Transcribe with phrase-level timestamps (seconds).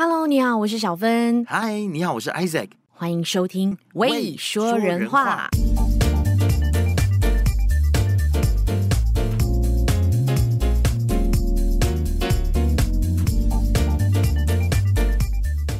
[0.00, 1.44] Hello，你好，我是小芬。
[1.46, 2.68] Hi，你好，我是 Isaac。
[2.92, 5.50] 欢迎收听《未说人话》。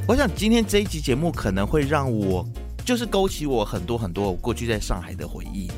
[0.08, 2.44] 我想今天这一集节目可能会让我，
[2.84, 5.70] 就是勾起我很多很多我过去在上海的回忆。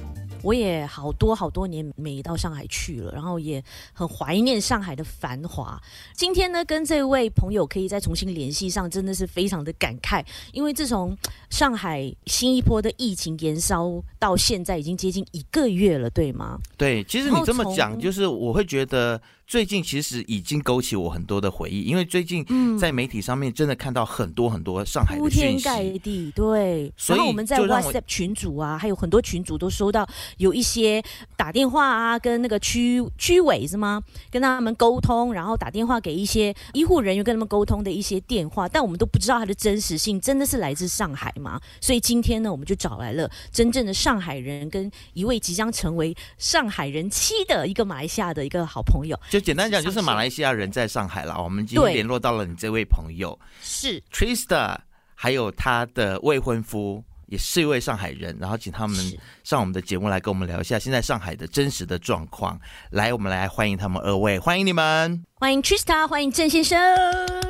[0.42, 3.62] 我也好多好多年没到上海去了，然后也
[3.92, 5.80] 很怀念上海的繁华。
[6.14, 10.24] 今天呢，跟这位朋友可以再重新联系上，真的是非常的感慨。
[10.52, 11.16] 因为自从
[11.50, 16.58] 上海新一波的疫情延烧到现在，已经接近一个月了，对吗？
[16.76, 19.20] 对，其实你这么讲，就是我会觉得。
[19.50, 22.46] 最近其实已经勾起我很多的回忆，因为最近
[22.78, 26.30] 在媒体上面真的看到很多很多上海的讯息，铺天盖地。
[26.36, 31.02] 对，所以然后我们在 WhatsApp 群组啊，还有很多群组都收到有一些
[31.36, 34.00] 打电话啊，跟那个区区委是吗？
[34.30, 41.60] 跟他们沟通，然后打电话给一些医护人员跟他们沟通的一些电话，但我们都不知道它的真实性，真的是来自上海吗？
[41.80, 49.18] 所以今天呢，我们就找来了真正的上海人，跟一位即将成为上海人妻的一个马来西亚的一个好朋友。
[49.40, 51.42] 简单讲，就是马来西亚人在上海了。
[51.42, 54.76] 我们今天联络到了你这位朋友，是 Trista，
[55.14, 58.36] 还有他的未婚夫，也是一位上海人。
[58.40, 58.96] 然后请他们
[59.42, 62.60] 上我们的节目来跟我们聊一下现在上海的真实的状况。
[62.90, 66.78] 来，我们来欢迎他们二位，欢迎你们，欢迎 Trista，欢迎郑先生。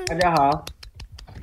[0.06, 0.64] 大家好，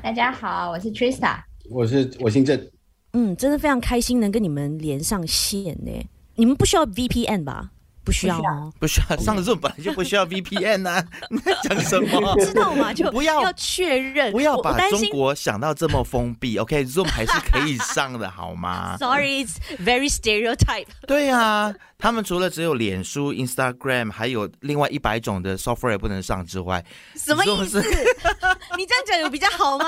[0.01, 2.69] 大家好，我是 Trista，我是我姓郑。
[3.13, 5.91] 嗯，真的非常开心能跟你们连上线呢。
[6.35, 7.71] 你们不需要 VPN 吧？
[8.07, 9.17] 不需要哦，不需要。
[9.17, 11.03] 上 Zoom 本来就不需要 VPN 啊！
[11.29, 12.33] 你在讲什么？
[12.39, 12.93] 知道吗？
[12.95, 16.57] 就不要要确认，不要把中国想到这么封闭。
[16.59, 20.87] OK，Zoom 还是可以上的，好吗？Sorry，it's very stereotype。
[21.05, 26.81] 对啊，他们除了只有脸书、Instagram，还有另外一百种的 software 不能上之外，
[27.15, 27.81] 什么意思？
[28.77, 29.85] 你这样讲有比较好吗？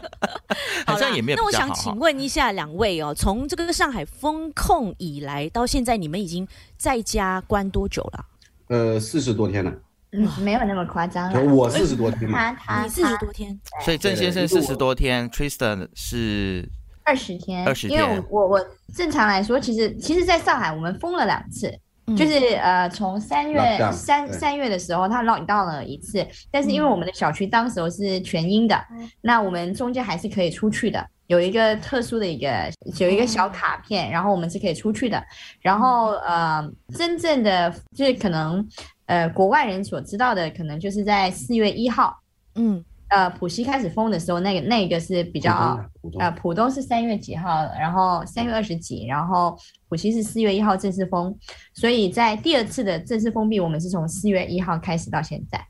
[0.86, 1.36] 好像也没有。
[1.36, 6.46] 那我想请问一下两位哦，从这个上海封控以来到现在，你们已经
[6.76, 8.26] 在家关多久了？
[8.68, 9.72] 呃，四十多天了。
[10.12, 11.32] 嗯，没有那么夸张。
[11.54, 12.30] 我四十多天。
[12.30, 13.58] 他他你四十多天。
[13.84, 16.68] 所以郑先生四十多天，Tristan 是
[17.04, 17.66] 二十天。
[17.66, 18.00] 二十天。
[18.02, 21.78] 因为我我我正常来说，其实其实，在上海我们封了两次。
[22.16, 23.60] 就是呃，从三月
[23.92, 35.22] 三三月的时候，他 lock down 了一次，但是因为我们的小区当时候是全阴的，嗯，那我们中间还是可以出去的，有一个特殊的一个有一个小卡片，然后我们是可以出去的。
[35.60, 38.66] 然后呃，真正的就是可能
[39.06, 42.18] 呃，国外人所知道的，可能就是在四月一号，
[42.56, 42.84] 嗯。
[43.14, 45.78] 呃，浦西开始封的时候，那个那个是比较
[46.18, 49.54] 呃，浦东是三月几号，然后三月二十几，然后
[49.90, 51.36] 浦西是四月一号正式封，
[51.74, 55.62] 所以在第二次的正式封闭，我们是从四月一号开始到现在。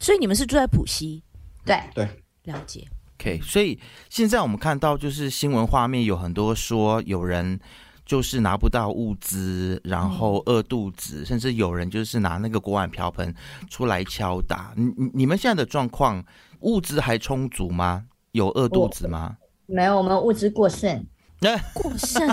[0.00, 1.22] 所以你们是住在浦西？
[1.64, 2.08] 对对，
[2.46, 2.84] 了解。
[3.20, 3.78] OK，所以
[4.10, 7.60] 现在我们看到就是新闻画面有很多说有人
[8.04, 13.32] 就是拿不到物资，然后饿肚子，嗯，甚至有人就是拿那个锅碗瓢盆
[13.70, 14.72] 出来敲打。
[14.74, 16.24] 你你你们现在的状况？
[16.60, 18.06] 物资还充足吗？
[18.32, 19.36] 有饿肚子吗？
[19.66, 21.04] 没有，我们物资过剩。
[21.72, 22.26] 过剩，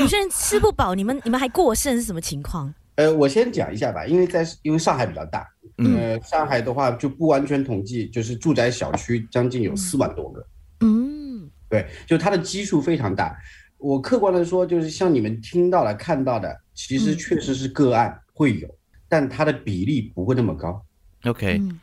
[0.00, 2.72] 有些人吃不饱，你们你们还过剩是什么情况？
[2.94, 10.46] 呃，我先讲一下吧，因为在因为上海比较大，嗯，呃，上海的话就不完全统计，就是住宅小区将近有四万多个。
[10.80, 13.36] 嗯，对，就它的基数非常大。
[13.76, 20.82] 我客观的说，就是像你们听到的、看到的，其实确实是个案会有，嗯，但它的比例不会那么高。
[21.24, 21.58] OK。
[21.60, 21.78] 嗯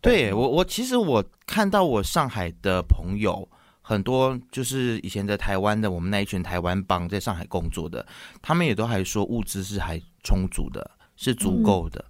[0.00, 3.48] 对我，我其实我看到我上海的朋友
[3.80, 8.06] 很多，就是以前在台湾的我们那一群台湾帮在上海工作的，
[8.40, 12.04] 他们也都还说物资是还充足的，是足够的，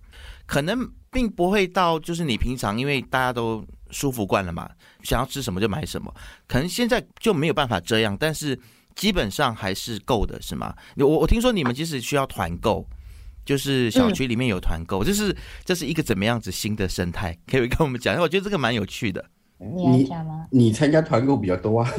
[0.45, 4.69] 可能并不会到就是你平常因为大家都舒服惯了嘛，
[5.03, 6.15] 想要吃什么就买什么，
[6.47, 8.59] 可能现在就没有办法这样，但是
[8.95, 10.75] 基本上还是够的，是吗？
[10.97, 12.87] 我我听说你们即使需要团购。
[13.49, 17.35] 就是小区里面有团购，这、嗯、是这是一个怎么样子新的生态？
[17.51, 18.13] 可以跟我们讲？
[18.13, 19.25] 一下我觉得这个蛮有趣的。
[19.57, 20.47] 你讲吗？
[20.51, 21.91] 你参加团购比较多啊。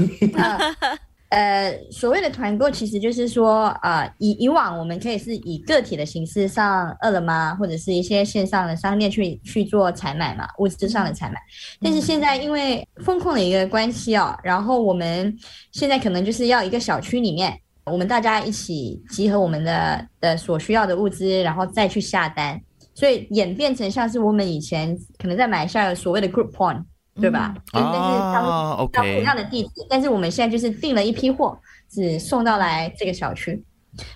[1.29, 11.35] 呃，所谓的团购其实就是说，啊、呃，以以往我们可以是以个体的形式上饿了么或者是一些线上的商店去去做采买嘛，物资上的采买。
[11.81, 15.35] 但是现在因为风控的一个关系哦，然后我们
[15.71, 17.59] 现在可能就是要一个小区里面。
[17.89, 22.59] 我们大家一起集合我们的的所需要的物资，然后再去下单，
[22.93, 26.83] 所以演变成像是我们以前可能在买下所谓的 group point，
[27.15, 27.53] 对吧？
[27.73, 31.59] 嗯、但是他们到同样的地址，但是我们现在就是订了一批货，
[31.89, 33.63] 只送到来这个小区。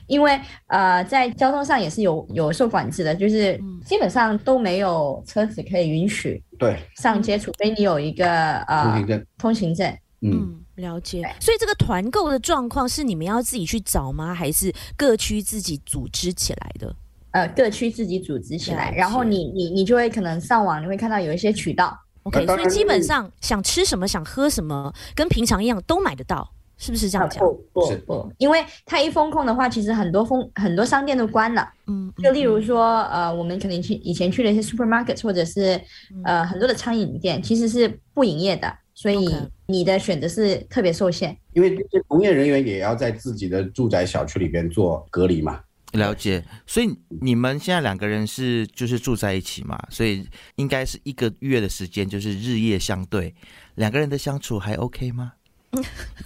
[0.07, 6.77] 因为呃，在交通上也是有有受管制的，就是基本上都没有车子可以允许对。
[6.95, 9.25] 上街，除非你有一个呃通行证。
[9.37, 11.23] 通行证，嗯，了解。
[11.39, 14.33] 所以这个团购的状况是你们要自己去找吗？
[14.33, 16.95] 还是各区自己组织起来的？
[17.31, 21.97] 呃，各区自己组织起来，然后你你你就会可能上网，你会看到有一些渠道。
[22.23, 26.49] OK，所以基本上想吃什么、想喝什么，跟平常一样都买得到。
[26.75, 27.39] 是不是这样讲？
[27.39, 31.65] 不不不，因为它一封控的话，其实很多封很多商店都关了。
[31.87, 35.79] 嗯，就例如说，呃，我们可能去以前去的一些 supermarket 或者是
[36.25, 39.29] 呃很多的餐饮店，其实是不营业的，所以
[39.65, 41.37] 你的选择是特别受限。
[41.51, 45.59] 因为这些从业人员也要在自己的住宅小区里边做隔离嘛。
[45.91, 46.41] 了解。
[46.65, 46.89] 所以
[47.21, 49.77] 你们现在两个人是就是住在一起嘛？
[49.89, 53.35] 所以应该是一个月的时间，就是日夜相对，
[53.75, 55.33] 两个人的相处还 OK 吗？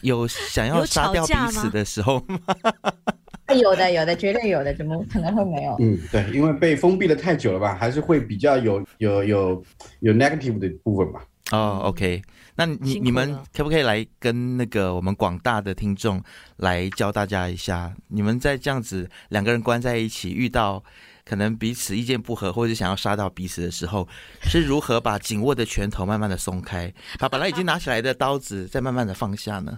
[0.02, 2.40] 有想 要杀掉彼此的时候吗？
[3.60, 5.76] 有的，有的，绝对有的，怎么可能会没有？
[5.80, 9.64] 嗯，对，因为被封闭的太久了吧，还是会比较有有有
[10.02, 11.26] 有 negative 的部分吧。
[11.52, 12.22] 哦，OK，
[12.58, 16.22] 那你你们可不可以来跟那个我们广大的听众
[16.58, 20.84] 来教大家一下，你们在这样子两个人关在一起遇到？
[21.30, 24.08] 可能彼此意见不合，或者想要杀到彼此的时候，
[24.44, 26.90] 是如何把紧握的拳头慢慢的松开，
[27.20, 29.78] 把本来已经拿起来的刀子再慢慢的放下呢？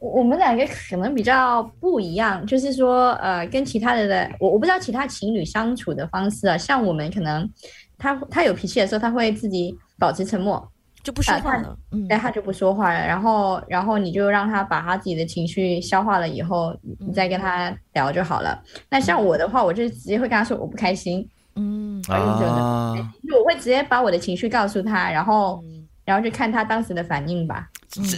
[0.00, 7.48] 我们两个可能比较不一样，就是说，呃，跟其他的的，我我不知道其他情侣相处的方式啊，像我们可能
[7.96, 10.68] 他他有脾气的时候，他会自己保持沉默。
[11.02, 13.06] 就不说话了，嗯，对，他就不说话了。
[13.06, 18.52] 然后，然后你就让他把他自己的情绪消化了以后，你再跟他聊就好了。
[18.74, 21.26] 嗯、那像我的话，我就直接会跟他说我不开心，
[21.56, 22.94] 嗯，啊，
[23.26, 25.64] 就我会直接把我的情绪告诉他，然后，
[26.04, 27.68] 然后就看他当时的反应吧。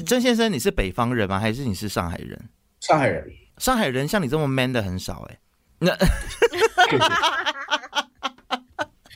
[0.04, 1.38] 郑先生，你是北方人吗？
[1.38, 2.38] 还是你是上海人？
[2.80, 3.24] 上海人，
[3.58, 5.38] 上海人像你这么 man 的很少哎、欸。
[5.88, 5.96] 那。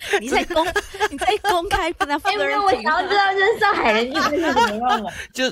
[0.21, 0.67] 你在公
[1.11, 5.13] 你在公开跟他发个人，我想要知道就是上海人意思是怎么样的？
[5.33, 5.51] 就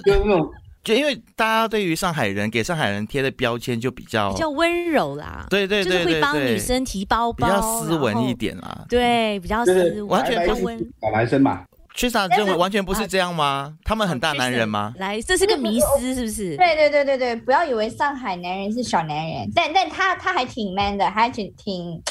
[0.83, 11.65] 就因为大家对于上海人给上海人贴的标签就比较比较温柔啦，对对对，就是会帮女生提包包，比较斯文一点啦，对，比较斯文，完全不温小男生嘛。
[11.97, 13.73] Trista 认为完全不是这样吗？
[13.85, 14.93] 他们很大男人吗？
[14.99, 16.57] 来，这是个迷思，是不是？
[16.57, 22.03] 对对对对对，不要以为上海男人是小男人，但但他他还挺 man 的，还挺挺。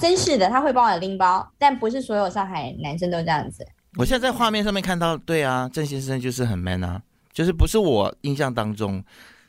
[0.00, 3.66] 绅士的，他会帮我拎包，但不是所有上海男生都这样子。
[3.98, 7.00] 我现在在画面上面看到，对啊，郑先生就是很 man 啊，
[7.32, 9.02] 就是不是我印象当中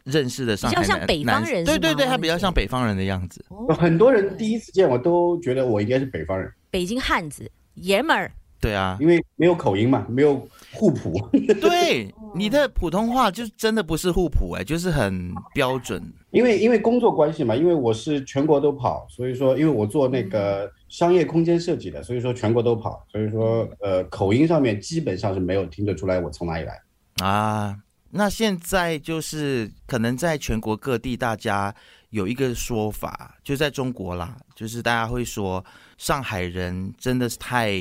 [0.05, 3.43] 认识的上海男，比较像北方人，对对对，他比较像北方人的样子。
[3.77, 8.31] 很多人第一次见我都觉得我应该是北方人，北京汉子，爷们儿。
[8.59, 10.35] 对啊，因为没有口音嘛，没有
[10.73, 11.13] 互补。
[11.61, 16.01] 对，你的普通话就真的不是互补哎，就是很标准。
[16.31, 26.81] 因为因为工作关系嘛，因为我是全国都跑，所以说因为我做那个商业空间设计的，所以说全国都跑，所以说呃口音上面基本上是没有听得出来我从哪里来
[27.23, 27.77] 啊。
[28.09, 31.73] 那现在就是可能在全国各地，大家
[32.09, 35.63] 有一个说法，就在中国啦，就是大家会说
[35.97, 37.71] 上海人真的是太。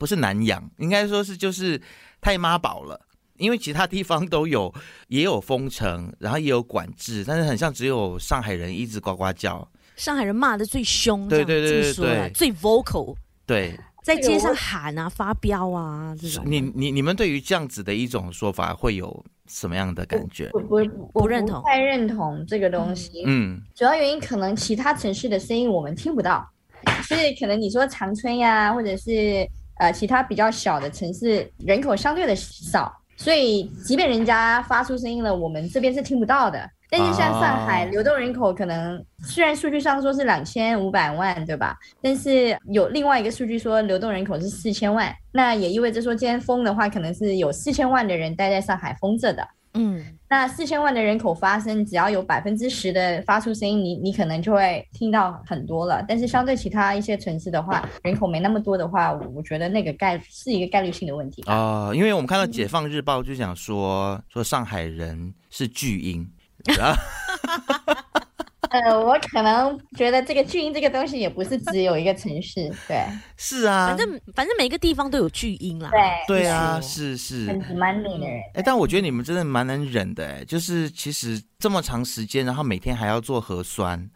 [0.00, 1.78] 不是难养，应该说是就是
[2.22, 2.98] 太妈宝了。
[3.36, 4.72] 因为其他地方都有，
[5.08, 9.66] 也有封城，然后也有管制，但是很像只有上海人一直呱呱叫。
[9.96, 13.14] 上海人骂的最凶，对对对对对，最 vocal，
[13.46, 16.44] 对，在街上喊啊、发飙啊这种。
[16.46, 20.50] 你你你们对于这样子的一种说法会有什么样的感觉？
[20.52, 20.76] 我不
[21.14, 23.22] 不认同，不太认同这个东西。
[23.26, 26.46] 嗯，主要原因可能其他城市的声音我们听不到，
[27.04, 29.48] 所以可能你说长春呀，或者是。
[29.80, 36.68] 呃，其他比较小的城市人口相对的少，所以即便人家发出声音了，我们这边是听不到的。
[36.90, 41.74] 但是像上海流动人口可能虽然数据上说是两千五百万，对吧？
[42.02, 49.48] 但是有另外一个数据说流动人口是四千万，那也意味着说今天封的话，可能是有四千万的人待在上海封着的。
[49.74, 50.04] 嗯。
[50.28, 56.04] 那四千万的人口发声，只要有百分之十的发出声音，你你可能就会听到很多了。
[56.06, 61.94] 但是相对其他一些城市的话，人口没那么多的话，我觉得那个概是一个概率性的问题啊、呃。
[61.94, 66.30] 因为我们看到《解放日报》就讲说，说上海人是巨婴。
[68.70, 73.04] 呃，我可能觉得这个巨婴这个东西也不是只有一个城市，对，
[73.36, 84.08] 是啊，反正反正每个地方都有巨婴啦，对，对啊，是是，很蛮的人，哎，但我觉得你们真的蛮能忍的，哎，就是其实这么长时间，然后每天还要做核酸，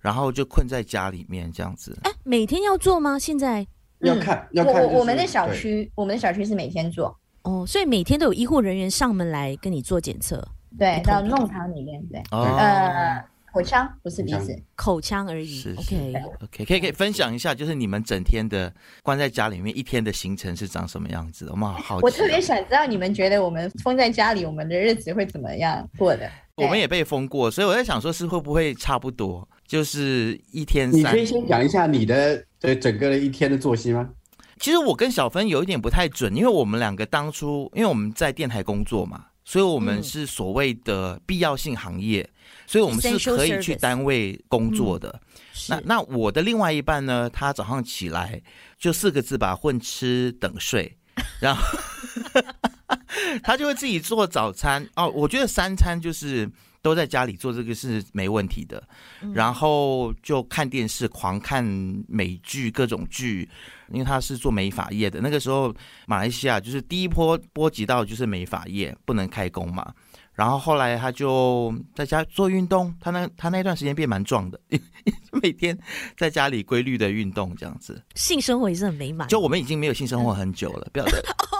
[0.00, 3.18] 然后就困在家里面这样子，哎，每天要做吗？
[3.18, 3.66] 现在
[4.00, 10.46] 要看，要看，我我们的小区，我们的小区是每天做，哦，所以每天都有医护人员上门来跟你做检测，
[10.78, 13.24] 对，到弄堂里面，对，呃。
[13.52, 15.60] 口腔不是鼻子，口腔而已。
[15.60, 21.48] 是 OK OK，可以可以分享一下，就是你们整天的关在家里面一天的行程是长什么样子？
[21.50, 22.04] 我们好好奇。
[22.04, 26.30] 我特别想知道你们觉得我们封在家里，我们的日子会怎么样过的？
[26.54, 31.00] 我们也被封过，所以我在想说，是会不会差不多，就是一天三。
[31.00, 34.08] 你可以先讲一下你的对整个的一天的作息吗？
[34.60, 45.20] 其实我跟小芬有一点不太准，因为我们两个当初因为我们在电台工作嘛，所以我们是所谓的必要性行业，嗯、所以我们是可以去单位工作的。
[45.24, 48.42] 嗯、那那我的另外一半呢，他早上起来
[48.78, 50.96] 就四个字吧，混吃等睡，
[51.40, 51.62] 然后。
[53.42, 56.50] 他就会自己做早餐哦，我觉得三餐就是
[56.82, 58.82] 都在家里做，这个是没问题的。
[59.32, 61.64] 然后就看电视，狂看
[62.08, 63.48] 美剧，各种剧，
[63.90, 65.20] 因为他是做美发业的。
[65.20, 65.72] 那个时候
[66.06, 69.94] 马来西亚就是第一波波及到就是美发业不能开工嘛。
[70.34, 74.58] 然后后来他就在家做运动，他那他那段时间变蛮壮的，
[75.42, 75.78] 每天
[76.16, 78.02] 在家里规律的运动这样子。
[78.14, 79.28] 性生活也是很美满。
[79.28, 81.22] 就我们已经没有性生活很久了，不要再。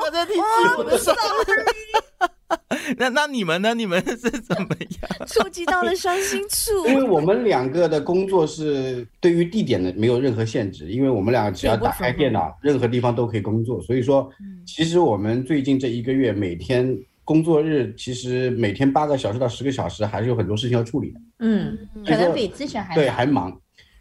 [0.78, 1.12] 我的手，
[2.98, 3.74] 那那你们呢？
[3.74, 5.26] 你们是怎么样？
[5.26, 6.86] 触及到了伤心处。
[6.86, 13.80] 因为我们两个的工作是对于地点的没有任何限制，因为我们两个只要打开电脑，任何地方都可以工作。
[13.82, 14.30] 所以说，
[14.66, 21.20] 其实我们最近这一个月每天工作日，其实每天八个小时到十个小时，还是有很多事情要处理的。
[21.40, 23.58] 嗯，可能比之前还对还忙。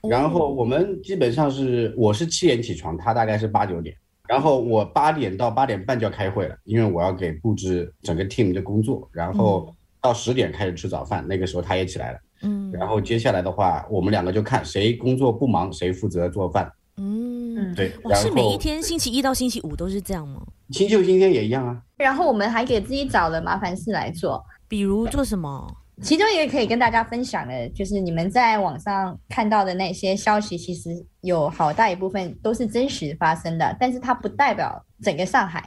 [0.10, 3.96] 然后我们基本上是，我是七点起床，他大概是八九点。
[4.31, 9.05] 然后我八点到八点半就要开会了，因为我要给布置整个 team 的工作。
[9.11, 12.19] 然后到十点开始吃早饭，那个时候他也起来了。
[12.43, 16.71] 嗯，然后接下来的话，我们两个就看谁工作不忙，谁负责做饭。
[16.95, 17.91] 嗯，对。
[18.15, 20.41] 是每一天星期一到星期五都是这样吗？
[20.69, 21.81] 星期六、星期天也一样啊。
[21.97, 25.75] 然后我们还给自己找了麻烦事来做，比如做什么？
[26.01, 30.89] 其中一个可以跟大家分享的，就是你们在网上看到的那些消息，其实
[31.22, 35.63] 有好大一部分都是真实发生的，但是它不代表整个上海。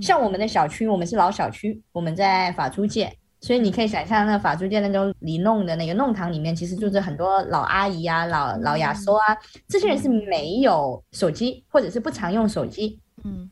[0.00, 9.36] 像我们的小区，我们是老小区，我们在法租界，所以你可以想象，那法租界那种里弄的那个弄堂里面，其实住着很多老阿姨啊、老老亚叔啊，
[9.68, 13.00] 这些人是没有手机或者是不常用手机。
[13.24, 13.50] 嗯。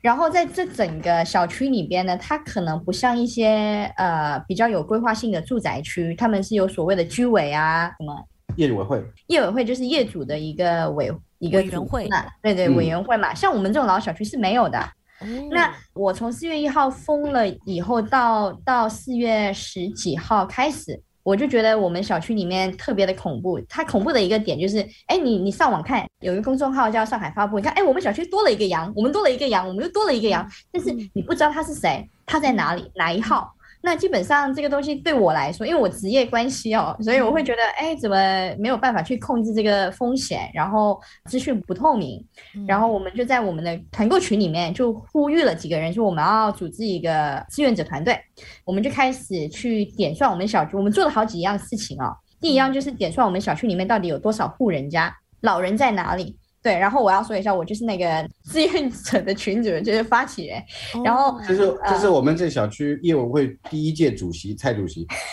[0.00, 8.24] 然后在这整个小区里边呢，它可能不像一些呃比较有规划性的住宅区，他们是有所谓的居委啊什么
[8.56, 14.78] 业主委会，业委会就是业主的一个委一个委员会嘛，对对委员会嘛，嗯、像我们这种老小区是没有的。
[15.22, 21.00] 嗯、那我从四月一号封了以后到到四月十几号开始。
[21.22, 33.54] 我就觉得我们小区里面特别的恐怖，它恐怖的一个点就是，哎，你你上网看，有一个公众号叫上海发布，你看，哎，我们小区多了一个羊，我们多了一个羊，我们又多了一个羊，但是你不知道他是谁，他在哪里，哪一号。
[33.82, 38.16] 那基本上这个东西对我来说，因为我职业关系哦，所以我会觉得，哎，怎么
[38.58, 40.50] 没有办法去控制这个风险？
[40.52, 42.22] 然后资讯不透明，
[42.66, 48.20] 然后我们就在我们的团购群里面就呼吁了几个人，说我们要组织一个志愿者团队，
[48.64, 52.14] 我们就开始去点算我们小区，我们做了好几样事情哦。
[52.40, 56.36] 第一样就是点算我们小区里面到底有多少户人家，老人在哪里。
[56.62, 60.62] 对，然后我要说一下，我就是那个 志愿者的群主，就是发起人。
[61.02, 65.06] 然后这是这是我们这小区业委会第一届主席蔡主席。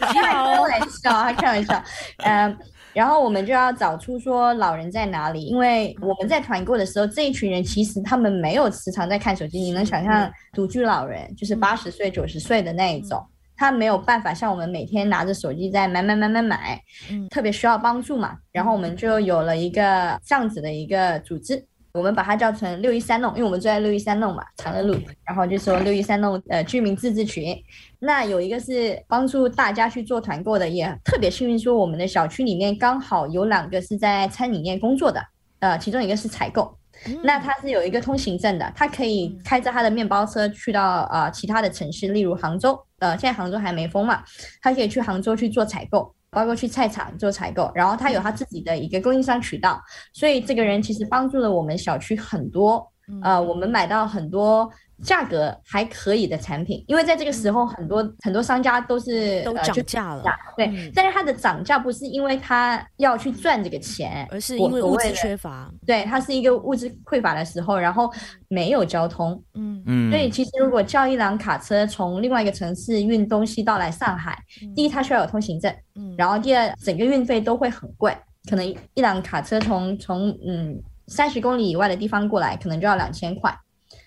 [0.00, 1.82] 开玩笑，开玩笑。
[2.18, 2.56] 嗯，
[2.94, 9.60] 然后我们就要找出说老人在哪里，因为我们在团购的时候，这一群人其实他们没有时常在看手机。
[9.60, 13.22] 你能想象独居老人，就是八十岁、九十岁的那一种。
[13.60, 18.38] 他没有办法像我们每天拿着手机在买买买买买，嗯，特别需要帮助嘛。
[18.52, 21.62] 然后我们就有了一个这样子的一个组织，
[21.92, 24.98] 我们把它叫成六一三弄，因为我们住在六一三弄嘛，长乐路。
[25.26, 27.54] 然后就说六一三弄呃居民自治群，
[27.98, 35.20] 那有一个是帮助大家去做团购的，也特别幸运说我们的小区里面刚好有两个是在餐饮业工作的，
[35.58, 36.79] 呃，其中一个是采购。
[37.22, 44.22] 那他是有一个通行证的，他可以开着他的面包车去到呃其他的城市，例如杭州，呃现在杭州还没封嘛，
[44.60, 49.80] 他可以去杭州去做采购，包括去菜场做采购，然后他有他自己的一个供应商渠道，
[50.12, 52.86] 所以这个人其实帮助了我们小区很多，
[53.22, 54.70] 呃我们买到很多。
[55.02, 60.66] 价格还可以的产品，因为在这个时候，很多、嗯、很多商家都是都涨价了，呃、对。
[60.66, 65.70] 嗯、但是它的涨价不是因为它要去赚这个钱，而是因为物资缺乏。
[65.86, 68.10] 对，它是一个物资匮乏的时候，然后
[68.48, 69.42] 没有交通。
[69.54, 70.10] 嗯嗯。
[70.10, 76.14] 所以其实如果叫一辆卡车从另外一个城市运东西到来上海，嗯、第一它需要有通行证，嗯。
[76.18, 78.16] 然后第二，整个运费都会很贵，
[78.48, 80.78] 可能一辆卡车从从嗯
[81.08, 83.56] 三十公里以外的地方过来，可能就要两千块。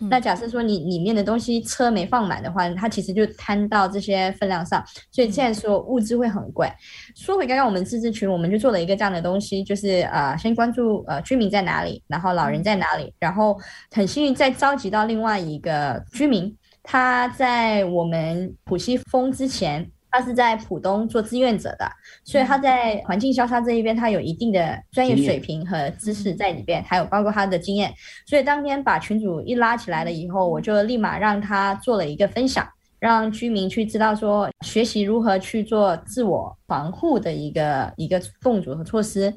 [0.09, 6.71] 那假设说你里面的东西车没放满的话，它其实就摊到这些分量上，所以现在说物资会很贵。
[7.15, 13.57] 说回刚刚我们自治群，我们就做了一个这样的东西，就是呃，先关注呃居民在哪里，然后老人在哪里，然后
[13.91, 19.89] 很幸运再召集到另外一个居民，他在我们浦西封之前。
[20.13, 21.91] 他是在浦东做志愿者的，
[22.23, 27.91] 所以他在环境消杀这一边，他有一定的专业水平和知识在里边，还有包括他的经验。
[28.27, 32.63] 所以当天把群主一拉起来了以后，我就立马让他做了一个分享，
[32.99, 39.33] 让居民去知道说学习如何去做自我防护的一个一个动作和措施。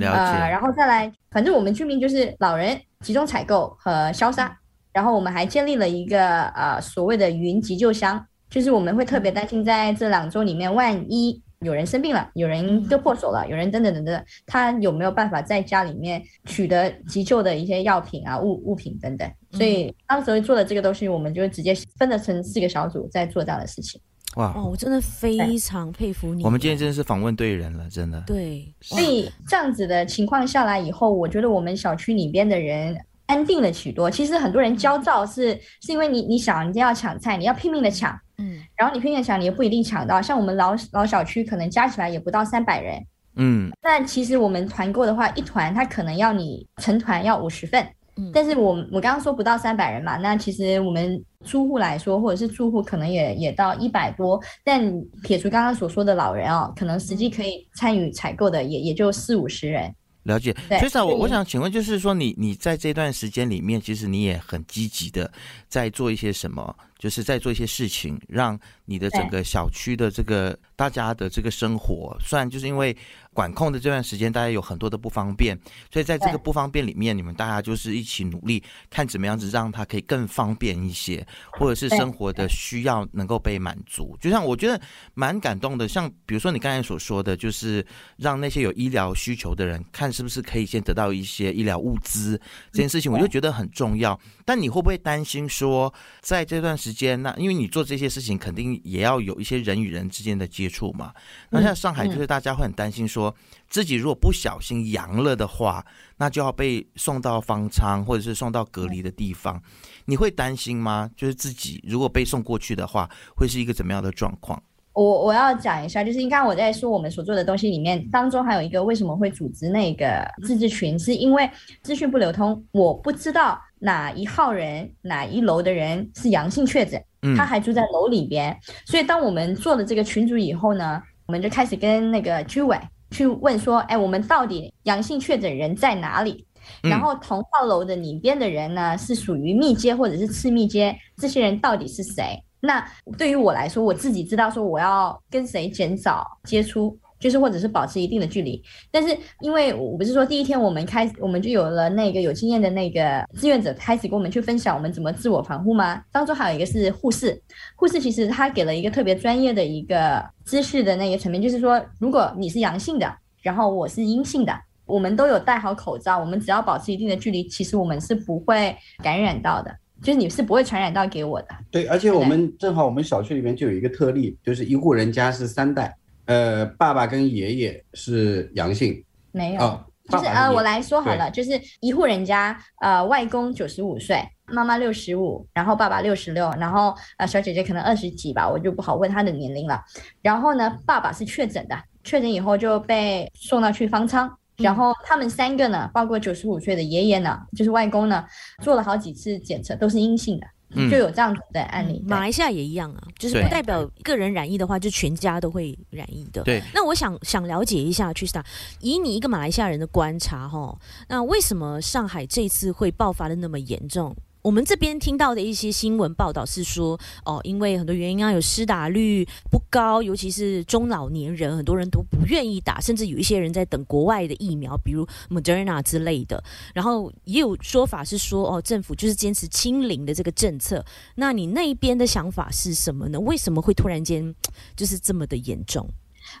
[0.00, 4.58] 呃，然后再来，反正我们居民就是老人集中采购和消杀，
[4.92, 8.26] 然后我们还建立了一个呃所谓的云急救箱。
[8.56, 19.30] 就是我们会特别担心，在这两周里面，万一有人生病了，有人割破手了，有人等等等等，他有没有办法在家里面取得急救的一些药品啊、物物品等等？
[19.50, 24.00] 所以当时做的这个东西，我们就直接分了成四个小组在做这样的事情。
[24.36, 26.42] 哇，哦，我真的非常佩服你。
[26.42, 28.22] 我们今天真的是访问对人了，真的。
[28.26, 34.10] 对，所以这样子的情况下来以后，我觉得我们小区里边的人安定了许多。
[34.10, 38.18] 其实很多人焦躁是是因为你你想人家要抢菜，你要拼命的抢。
[38.38, 40.20] 嗯，然后你拼命抢，你也不一定抢到。
[40.20, 43.02] 像我们老老小区，可能加起来也不到三百人。
[43.36, 47.86] 嗯，但其实我们团购的话，一团它可能要你成团要五十份。
[48.16, 54.38] 嗯，但是我我刚刚说不到三百人嘛，那其实我们租户来说，或者是住户可能也也到一百多。
[54.62, 54.90] 但
[55.22, 59.94] 撇除刚刚所说的老人哦，可能实际可以参与采购的也也就四五十人。
[60.26, 65.30] 了解，所以我我想请问，就是说你你在这段时间里面，其实你也很积极的
[65.68, 66.74] 在做一些什么？
[66.98, 72.96] 就是在做一些事情，让你的整个小区的这个大家的这个生活，虽然就是因为
[73.36, 75.54] 管控的这段时间，大家有很多的不方便，
[75.92, 84.16] 所以在这个不方便里面，你们大家就是一起努力，看怎么样子让它可以更方便一些，或者是生活的需要能够被满足。
[84.22, 84.80] 就像我觉得
[85.12, 92.40] 蛮感动的，像比如说你刚才所说的，就是让那些有医疗需求的人，看是不是可以先得到一些医疗物资
[92.72, 94.18] 这件事情，我就觉得很重要。
[94.46, 101.12] 但你会不会担心说，在这段时间，那因为你做这些事情，肯定也要有一些人与人之间的接触嘛。
[101.50, 103.25] 那像上海，就是大家会很担心说，
[103.68, 105.84] 自己如果不小心阳了的话，
[106.18, 109.60] 那就要被送到方舱或者是送到隔离的地方。
[110.04, 111.10] 你会担心吗？
[111.16, 114.62] 就是自己如果被送过去的话，会是一个怎么样的状况？
[114.92, 121.46] 我我要讲一下，就是刚刚我在说我们所做的东西里面，当中还有一个为什么会组织那个自治群，是因为
[121.82, 127.04] 资讯不流通，我不知道哪一号人哪一楼的人是阳性确诊，
[127.36, 132.74] 他还住在楼里边，嗯、所以当我们做了这个群组以后呢，我们就开始跟那个居委
[133.10, 136.46] 去问说，哎，我们到底阳性确诊人在哪里？
[136.82, 142.42] 然后同号楼的里边的人呢，是属于密接或者是次密接，这些人到底是谁？
[142.58, 142.84] 那
[143.16, 148.62] 对于我来说，我自己知道说我要跟谁减少接触，就是或者是保持一定的距离。
[148.90, 156.02] 但是因为我不是说第一天我们开我们就有了那个有经验的那个志愿者开始跟我们去分享我们怎么自我防护吗？
[156.12, 157.40] 当中还有一个是护士，
[157.74, 164.52] 护士其实他给了一个特别专业的一个知识的那个层面，就是说如果你是阳性的，然后我是阴性的，
[164.84, 169.74] 我们都有戴好口罩，我们只要保持一定的距离，其实我们是不会感染到的。
[170.02, 171.48] 就是你是不会传染到给我的。
[171.70, 175.96] 对，而且我们正好我们小区里面就有一个特例，就是一户人家是三代，
[176.26, 179.02] 呃，爸爸跟爷爷是阳性。
[179.32, 189.82] 没有，哦、就是呃，我来说好了，就是一户人家，呃，外公九十五岁，妈妈六十五，然后爸爸六十六，然后呃，小姐姐可能二十几吧，我就不好问她的年龄了。
[190.22, 194.30] 然后呢，爸爸是确诊的，确诊以后就被送到去方舱。
[194.56, 198.24] 然后他们三个呢，包括九十五岁的爷爷呢，就是外公呢，
[198.62, 202.02] 做了好几次检测都是阴性的，就有这样子的案例。
[202.06, 206.42] 马来西亚也一样啊，就是不代表个人染疫的话，就全家都会染疫的。
[206.42, 206.62] 对。
[206.74, 208.44] 那我想想了解一下，Trista，
[208.80, 214.14] 以你一个马来西亚人的观察，哈，那为什么上海这次会爆发的那么严重？
[214.46, 226.40] 我们这边听到的一些新闻报道是说，哦，因为很多原因啊，有施打率不高，尤其是中老年人，很多人都不愿意打，甚至有一些人在等国外的疫苗，比如 Moderna 之类的。
[226.72, 230.84] 然后也有说法是说，哦，政府就是坚持清零的这个政策。
[231.16, 233.18] 那你那一边的想法是什么呢？
[233.18, 234.32] 为什么会突然间
[234.76, 235.90] 就是这么的严重？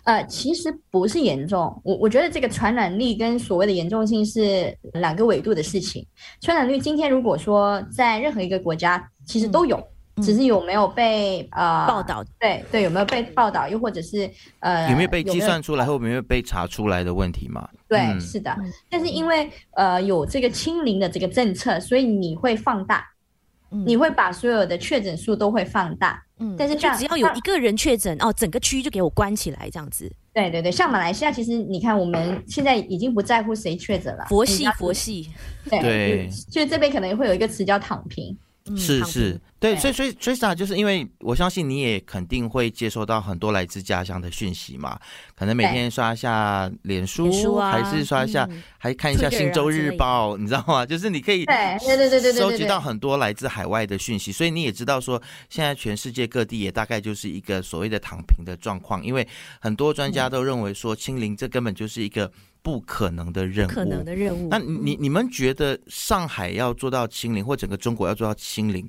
[0.04, 6.06] 呃，其实不是严重，我我觉得这个传染力跟所谓的严重性是两个维度的事情。
[6.40, 9.76] 传染率今天如果说在任何一个国家，其实都有，
[10.16, 12.24] 嗯、只是有没有被呃报道？
[12.38, 13.68] 对对，有没有被报道？
[13.68, 14.30] 又或者是
[14.60, 17.68] 呃有没有被计算出来，或有没有被查出来的问题嘛？
[17.88, 18.56] 对，嗯、是的。
[18.88, 23.04] 但是因为呃有这个清零的这个政策，所以你会放大。
[23.84, 26.22] 你会把所有的确诊数都会放大。
[26.38, 30.10] 嗯，但是就只要有一个人确诊，哦，整个区就给我关起来这样子。
[30.34, 35.30] 对对对，像马来西亚，其实你看我们现在已经不在乎谁确诊了，佛系佛系。
[35.70, 38.36] 对，所以这边可能会有一个词叫躺平。
[38.74, 44.98] 是是，对，所以所以 Trista 就是因为我相信你也肯定会接收到很多来自家乡的讯息嘛，
[45.36, 48.48] 可能每天刷一下脸书，还是刷一下，
[48.78, 50.84] 还看一下《新洲日报》，你知道吗？
[50.84, 59.26] 就是你可以对对对对对收集到很多来自海外的讯息，所以你也知道说，现在全世界各地也大概就是一个所谓的躺平的状况，因为
[59.60, 62.30] 很多专家都认为说清零这根本就是一个。
[62.66, 64.48] 不可能的任务，可能的任务。
[64.50, 68.84] 那你你们觉得上海要做到清零，或整个中国要做到清零，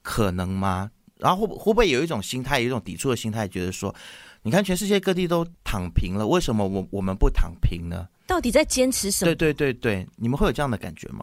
[0.00, 0.90] 可能吗？
[1.18, 3.94] 然后会会不会有一种心态，有一种抵触的心态，觉得说，
[4.40, 8.08] 你看全世界各地都躺平了，为什么我我们不躺平呢？
[8.26, 9.34] 到底在坚持什么？
[9.34, 11.22] 对对对对，你们会有这样的感觉吗？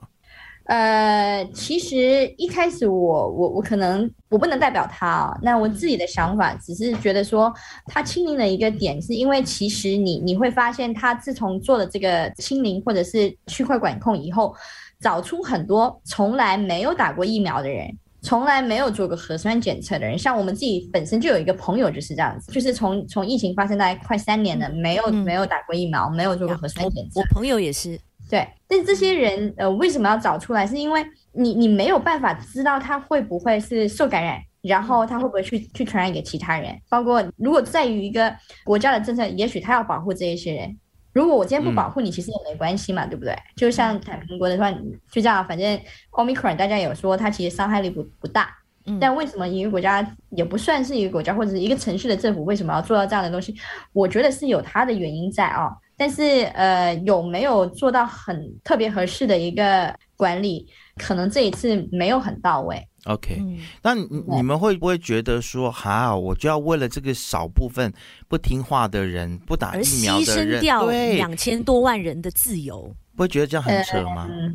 [0.66, 7.54] 呃，其实一开始我我我可能我不能代表他啊，那我自己的想法只是觉得说
[7.86, 14.56] 他清零的一个点，是因为其实你你会发现他自从做了这个清零或者是区块管控以后，
[15.00, 17.88] 找出很多从来没有打过疫苗的人，
[18.24, 28.00] 从来没有做过核酸检测的人，像我们自己本身就有一个朋友就是这样子，就是从从疫情发生大概快三年了，没有没有打过疫苗，没有做过核酸检测，我朋友也是。
[28.36, 30.68] 对，但是这些人呃为什么要找出来？
[30.68, 36.78] 是因为你你没有办法知道他会不会是受感染，然后他会不会去去传染给其他人。
[36.90, 40.78] 包括如果在于一个国家的政策，也许他要保护这一些人。
[41.14, 43.34] 如果我今天不保护你，其实也没关系嘛，嗯、对不对？
[43.56, 45.80] 就像坦平国的话，就这样，反正
[46.12, 48.50] Omicron 大家有说它其实伤害力不不大。
[48.86, 49.00] 嗯。
[49.00, 53.56] 但为什么一个国家也不算是一个国家，或者是一个城市的政府为什么要做到这样的东西？
[53.94, 55.78] 我觉得是有它的原因在啊、哦。
[55.98, 60.68] 但是，呃，有没有做到很特别合适的一个管理？
[60.98, 62.86] 可能这一次没有很到位。
[63.06, 63.42] OK，
[63.82, 67.94] 那你你们会不会觉得说，哈，我就要为了这个少部分
[68.28, 72.94] 不听话的人、不打疫苗的人，牺牲掉两千多万人的自由？
[73.16, 74.28] 不会觉得这样很扯吗？
[74.30, 74.52] 呃，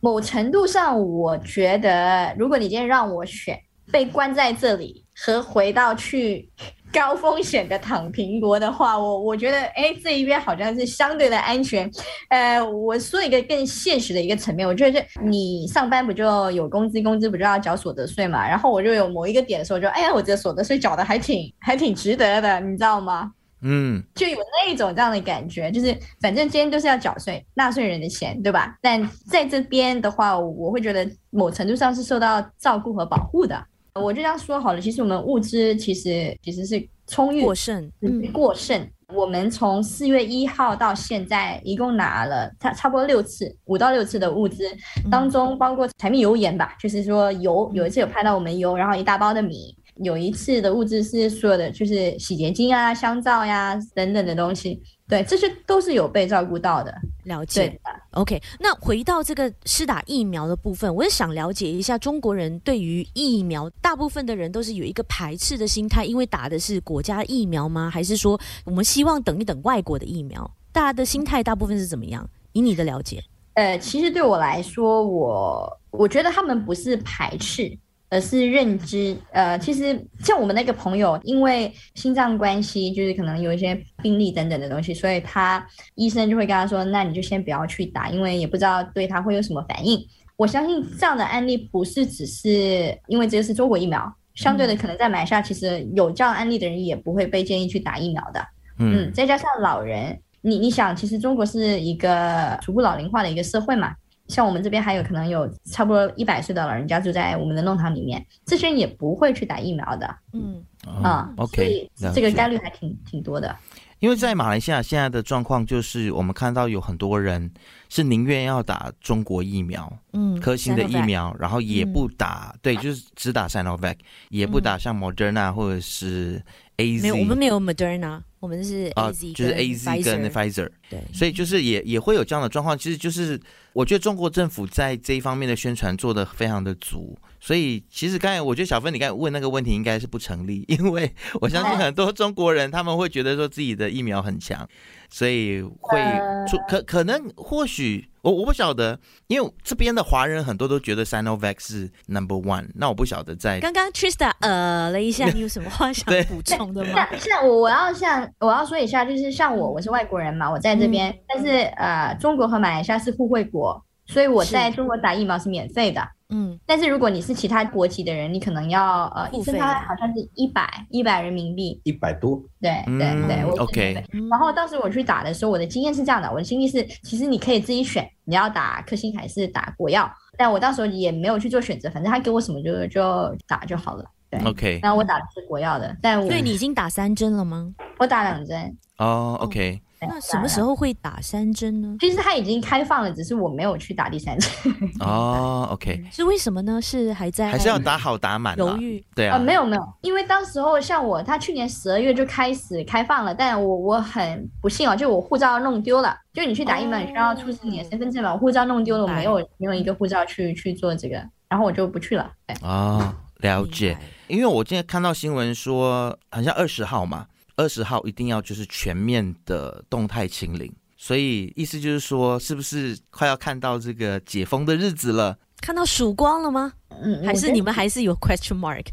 [0.00, 3.58] 某程度上，我觉得，如果你今天让我选，
[3.90, 6.48] 被关在这里和回到去。
[6.92, 11.90] 高风险的躺平国的话，我我觉得，哎，这一边好像是相对的安全。
[12.30, 18.48] 呃，我说一个更现实的一个层面，我觉得是你上班不就有工资，工资不就要缴所得税嘛？
[18.48, 23.32] 然后我就有某一个点的时候，就哎呀，我这个所得税缴的还挺 还挺值得的，你知道吗？
[23.60, 28.76] 嗯，就有那一种这样的感觉，就是反正今天都是要缴税，纳税人的钱，对吧？
[28.80, 33.60] 但在这边的话，我会觉得某程度上是受到照顾和保护的。
[33.98, 38.88] 我就这样说好了，其实我们物资其实其实是充裕过剩，嗯，过剩。
[39.14, 44.64] 我们从四月一号到现在，一共拿了差差不多六次，五到六次的物资，
[45.10, 49.74] 当中包括柴米油盐吧，就是说油，有一次有拍到我们油，然后一大包的米。
[50.02, 56.94] 有一次的物质是说的，就是洗洁精啊、香皂呀等等的东西，对，这些都是有被照顾到的。
[57.24, 57.78] 了解。
[58.12, 67.90] OK，那回到这个施打疫苗的部分，我也想了解一下中国人对于疫苗，大部分的人都是有一个排斥的心态，因为打的是国家疫苗吗？
[67.90, 70.50] 还是说我们希望等一等外国的疫苗？
[70.72, 72.28] 大家的心态大部分是怎么样？
[72.52, 73.22] 以你的了解，
[73.54, 77.76] 呃，其实对我来说，我我觉得他们不是排斥。
[78.10, 90.00] 而是认知，呃，其实像我们那个朋友，因为心脏关系，就是可能有一些病例等等的东西，所以他医生就会跟他说，那你就先不要去打，因为也不知道对他会有什么反应。
[90.36, 98.40] 我相信这样的案例不是只是因为这个是中国疫苗，相对的可能在马来西亚，其实有这样案例的人也不会被建议去打疫苗的。
[98.78, 103.92] 嗯，嗯，再加上老人，你你想，其实中国是一个逐步老龄化的一个社会嘛。
[104.28, 110.14] 像我们这边还有可能有差不多一百岁的老人家住在我们的弄堂里面，这些人也不会去打疫苗的。
[110.32, 110.62] 嗯
[111.02, 113.54] 啊，OK，这个概率还挺挺多的。
[113.98, 117.50] 因为在马来西亚现在的状况就是，我们看到有很多人
[117.88, 123.96] 是宁愿要打中国疫苗，嗯，科兴的疫苗，然后也不打，对，就是只打 Sinovac，
[124.28, 126.40] 也不打像 Moderna 或者是
[126.76, 127.02] AZ。
[127.02, 128.20] 没有，我们没有 Moderna。
[128.40, 132.78] 我们是 Z，就是 A Z 跟 Pfizer，对，所以就是也也会有这样的状况。
[132.78, 133.40] 其实就是
[133.72, 144.68] 我觉得中国政府在这一方面的宣传做的非常的足，所以其实刚才我觉得小芬你刚才问那个问题应该是不成立，因为我相信很多中国人他们会觉得说自己的疫苗很强，
[145.10, 146.00] 所以会
[146.48, 148.07] 出可可能或许。
[148.22, 157.06] 我我不晓得，因为这边的华人很多都觉得 Sinovac 是 Number One，那我不晓得在刚刚 Trista 呃了一下， 你有什么话想补充的吗？
[157.10, 166.00] 像像我我要像我要说一下，就是像我我是外国人嘛，我在这边，嗯、但是呃中国和马来西亚是互惠国，所以我在中国打疫苗是免费的。
[166.30, 172.38] 嗯，但是如果你是其他国籍的人，你可能要呃，一次他好像是一百一百人民币，一百多。
[172.60, 174.04] 对对对，OK。
[174.30, 184.04] 然后当时我去打的时候，我的经验是这样的，我的经历是，其实你可以自己选你要打科兴还是打国药，但我到时候也没有去做选择，反正他给我什么就就打就好了。
[184.30, 184.80] 对，OK。
[184.82, 187.72] 然后我打的是国药的，但我对你已经打三针了吗？
[187.98, 188.76] 我打两针。
[188.98, 189.80] 哦，OK。
[190.00, 191.96] 那什么时候会打三针呢？
[191.98, 194.50] 其实它已经开放了，只是我没有去打第三针。
[195.00, 196.80] 哦，OK， 是为什么呢？
[196.80, 198.56] 是还在还是要打好打满？
[198.56, 199.04] 犹豫？
[199.14, 206.16] 对啊，没有没有，因为当时候像我，他去年十二月就开始开放了，但我我很不幸哦，就我护照弄丢了。
[206.32, 211.16] 就你去打疫苗，你需要出示你的身份证嘛，我护照弄丢了，我没有没有一个护照去去做这个，
[211.48, 212.30] 然后我就不去了。
[212.62, 213.98] 哦，了解。
[214.28, 217.26] 因为我今天看到新闻说，好像二十号嘛。
[217.58, 225.36] 二十号一定要就是全面的动态清零，所以意思就是说，是不是快要看到这个解封的日子了？
[225.60, 226.72] 看到曙光了吗？
[227.02, 228.84] 嗯，还是你们还是有 question mark？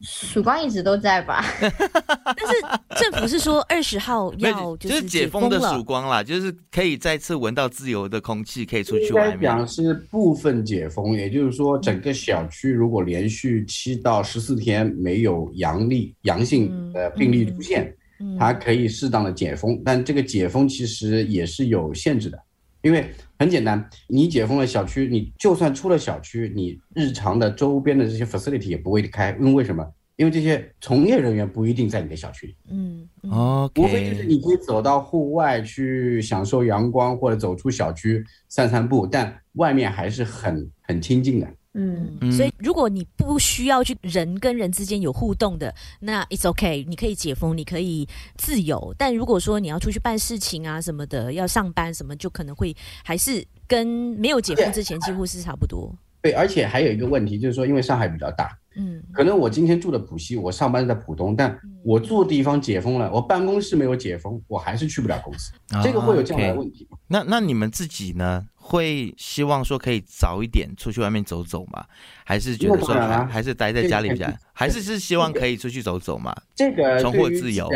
[0.00, 1.44] 曙光一直都在吧？
[1.60, 9.34] 但是政府是说二十号要就是解封的曙光啦，就是可以再次闻到自由的空气，可以出去外面。
[9.34, 17.84] 应该讲是部分解封，也就是说，整个小区如果连续七到十四天没有阳历阳性的病例出现。
[17.84, 17.96] 嗯嗯
[18.38, 22.38] 它可以适当的解封，但这个解封其实也是有限制的，
[22.82, 29.84] 因为很简单，你解封了小区，你就算出了小区，你日常的周边的这些 facility 也不会开，因为为什么？
[30.16, 32.56] 因为这些从业人员不一定在你的小区里。
[32.70, 41.48] 嗯，哦，无非就是你可以走到户外去享受阳光，或者走出小区散散步，但外面还是很很清静的。
[41.74, 48.94] 嗯，所以如果你不需要去人跟人之间有互动的，那 it's okay，你可以解封，你可以自由。
[48.96, 55.92] 但如果说你要出去办事情啊什么的，要上班什么，就可能会还是跟没有解封之前几乎是差不多。
[56.22, 66.98] 对，而且还有一个问题就是说，因为上海比较大，嗯，可能我今天住的浦西，我上班在浦东，但我住的地方解封了，我办公室没有解封，我还是去不了公司，这个会有这样的问题吗？
[67.08, 68.46] 那那你们自己呢？
[68.66, 71.84] 会希望说可以早一点出去外面走走吗？
[72.24, 74.26] 还是觉得说还还是待在家里比较？
[74.54, 76.34] 还是是希望可以出去走走嘛？
[76.54, 77.68] 这个重获自由。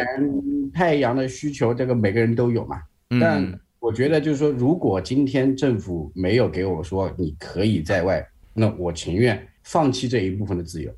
[0.73, 2.81] 太阳的需求，这个每个人都有嘛。
[3.21, 10.93] 但我觉得就是说，如果今天政府没有给我说你可以在外，那我情愿放弃这一部分的自由。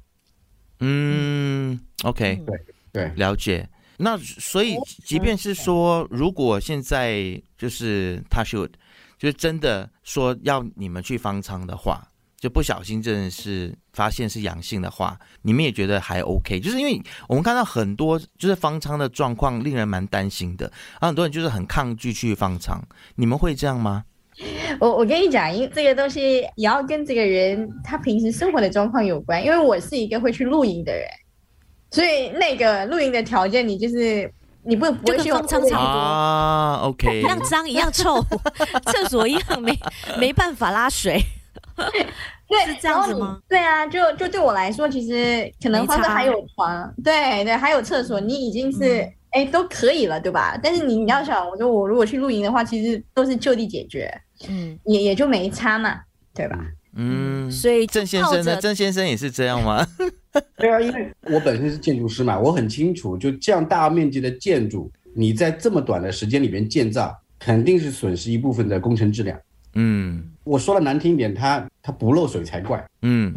[0.80, 2.61] 嗯，OK，对
[2.92, 3.68] 对，了解。
[3.98, 8.70] 那所以，即便是说，如果现在就是他 should。
[9.18, 12.02] 就真的说要你们去方舱的话，
[12.38, 16.59] 就不小心真的是发现是阳性的话，你们也觉得还 OK。
[16.59, 20.64] 就是因为我们看到很多就是方舱的状况，令人蛮担心的。
[20.92, 22.83] 然后很多人就是很抗拒去方舱，
[23.16, 24.06] 你们会这样吗？
[24.81, 29.44] 我我跟你讲，因为这个东西也要跟这个人他平时生活的状况有关。
[29.44, 31.07] 因为我是一个会去露营的人，
[31.90, 34.33] 所以那个露营的条件，你就是。
[34.62, 38.22] 你不不会去方舱差不多啊？OK，一样脏，一样臭，
[38.92, 39.74] 厕所一样没
[40.18, 41.18] 没办法拉水。
[42.46, 43.40] 对， 是这样子吗？
[43.48, 50.58] 对啊，就就对我来说，其实可能方舱还有床，对对，还有厕所，你已经是哎、嗯、都可以了，对吧？
[50.62, 54.12] 但是你你要想，我说我如果去露营的话，其实都是就地解决，
[54.48, 56.00] 嗯，也也就没差嘛，
[56.34, 56.58] 对吧？
[56.94, 58.56] 嗯，所以郑先生呢？
[58.56, 59.86] 郑先生也是这样吗？
[60.56, 69.38] 对啊，因为我本身是建筑师嘛，我很清楚，就这样大面积的建筑，你在这么短的时间里面建造，肯定是损失一部分的工程质量。
[69.74, 72.84] 嗯，我说的难听一点，它它不漏水才怪。
[73.02, 73.32] 嗯，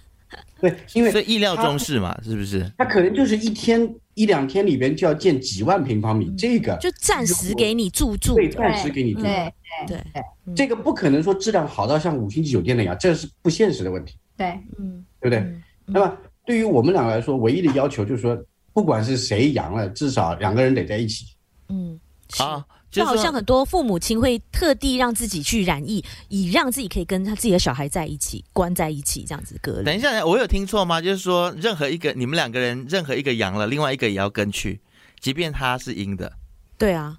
[0.60, 2.70] 对，因为这意料中事嘛，是不是？
[2.76, 3.82] 它可能就是一天
[4.14, 9.22] 一两天里边就要建几万平方米，嗯、这个就暂时给你住住，对，暂时给你住。
[9.22, 9.52] 对
[9.86, 14.16] 对对，这个不可能说质量好到像五星级酒店那样，这是不现实的问题。
[14.36, 15.38] 对，嗯，对不对？
[15.38, 18.36] 嗯、那么对于我们两个来说，唯一的要求就是说，
[18.72, 21.26] 不管是谁阳了，至少两个人得在一起。
[21.68, 21.98] 嗯，
[22.32, 29.84] 好，就好像很多父母亲会特地让自己去染疫，以让自己可以跟他自己的小孩在一起，关在一起，这样子隔离。
[29.84, 31.00] 等一下，我有听错吗？
[31.00, 34.80] 就是说，任何一个你们两个人，任何一个阳了，另外一个也要跟去，
[35.20, 36.32] 即便他是阴的。
[36.76, 37.16] 对啊。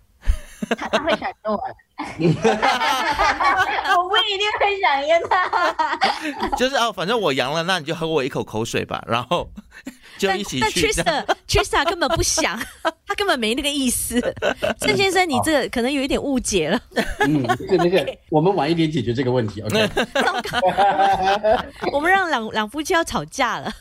[0.77, 1.57] 他他会想跟我，
[1.97, 2.10] 我
[4.07, 5.34] 不一定会想跟他。
[6.55, 9.03] 就是哦，反正我阳了，那你就喝我一口口水吧。
[9.07, 9.49] 然后
[10.27, 10.91] 就一起去。
[11.03, 12.60] 但 Trista Trista 根本不想，
[13.05, 14.19] 他根本没那个意思。
[14.79, 16.79] 郑先生，你这可能有一点误解了。
[17.19, 19.62] 嗯，对对 对，我们晚一点解决这个问题。
[19.62, 19.79] OK，
[21.91, 23.71] 我们让两两夫妻要吵架了。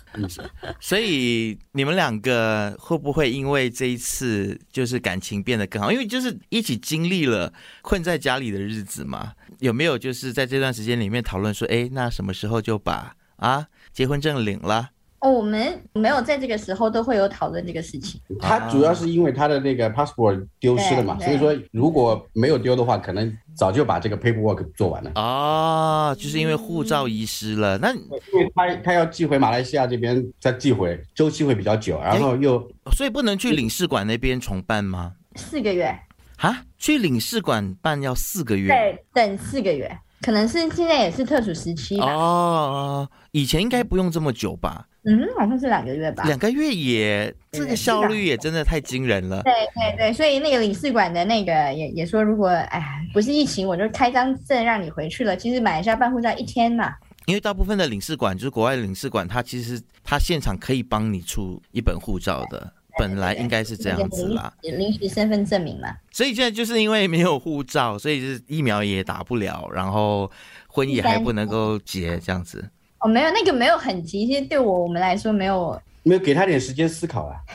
[0.80, 5.92] 所以你们两个会不会因为这一次就是感情变得更好？
[5.92, 14.90] 因为就是一起经历了困在家里的日子嘛，有没有就是在这段时间里面讨论说，哎，那什么时候就把啊结婚证领了？
[15.20, 18.20] 哦，我们没有在这个时候都会有讨论这个事情。
[18.40, 25.12] 他主要是因为他的那个 passport 丢失了嘛，所以说如果没有丢的话，可能早就把这个 paperwork 做完了。
[25.16, 35.14] 哦，就是因为护照遗失了，那因为他他要寄回马来西亚这边再寄回，周期会比较久，然后又所以不能去领事馆那边重办吗？
[35.36, 35.94] 四个月。
[36.38, 38.68] 啊，去领事馆办要四个月？
[38.68, 42.06] 对，等四个月，可能是现在也是特殊时期吧。
[42.06, 44.86] 哦，以前应该不用这么久吧？
[45.04, 46.24] 嗯，好像是两个月吧。
[46.24, 49.42] 两个月也，这个效率也真的太惊人了。
[49.42, 55.34] 对对对，所以那个领事馆的那个也也说，如果哎不是疫情，我就开张证让你回去了。
[55.36, 56.94] 其实马来西亚办护照一天嘛。
[57.26, 64.52] 因为大部分的领事馆就是国外的领事馆，他其实他现场可以帮你出一本护照的，本来应该是这样子啦。
[64.62, 65.94] 临时身份证明嘛。
[66.10, 70.30] 所以现在就是因为没有护照，所以就是疫苗也打不了，然后
[70.66, 72.68] 婚也还不能够结这样子。
[73.00, 77.36] 哦，没有那个没有很急，其实对我我们来说没有没有给他点时间思考啊。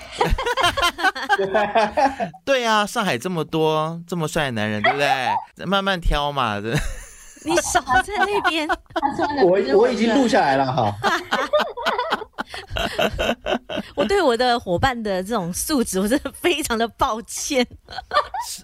[2.46, 5.66] 对啊，上海这么多这么帅的男人，对不对？
[5.66, 6.74] 慢慢挑嘛，对。
[7.46, 8.68] 你少在那边，
[9.46, 10.92] 我我已经录下来了哈。
[13.96, 17.66] 我对我的伙伴的这种素质，我真的非常的抱歉。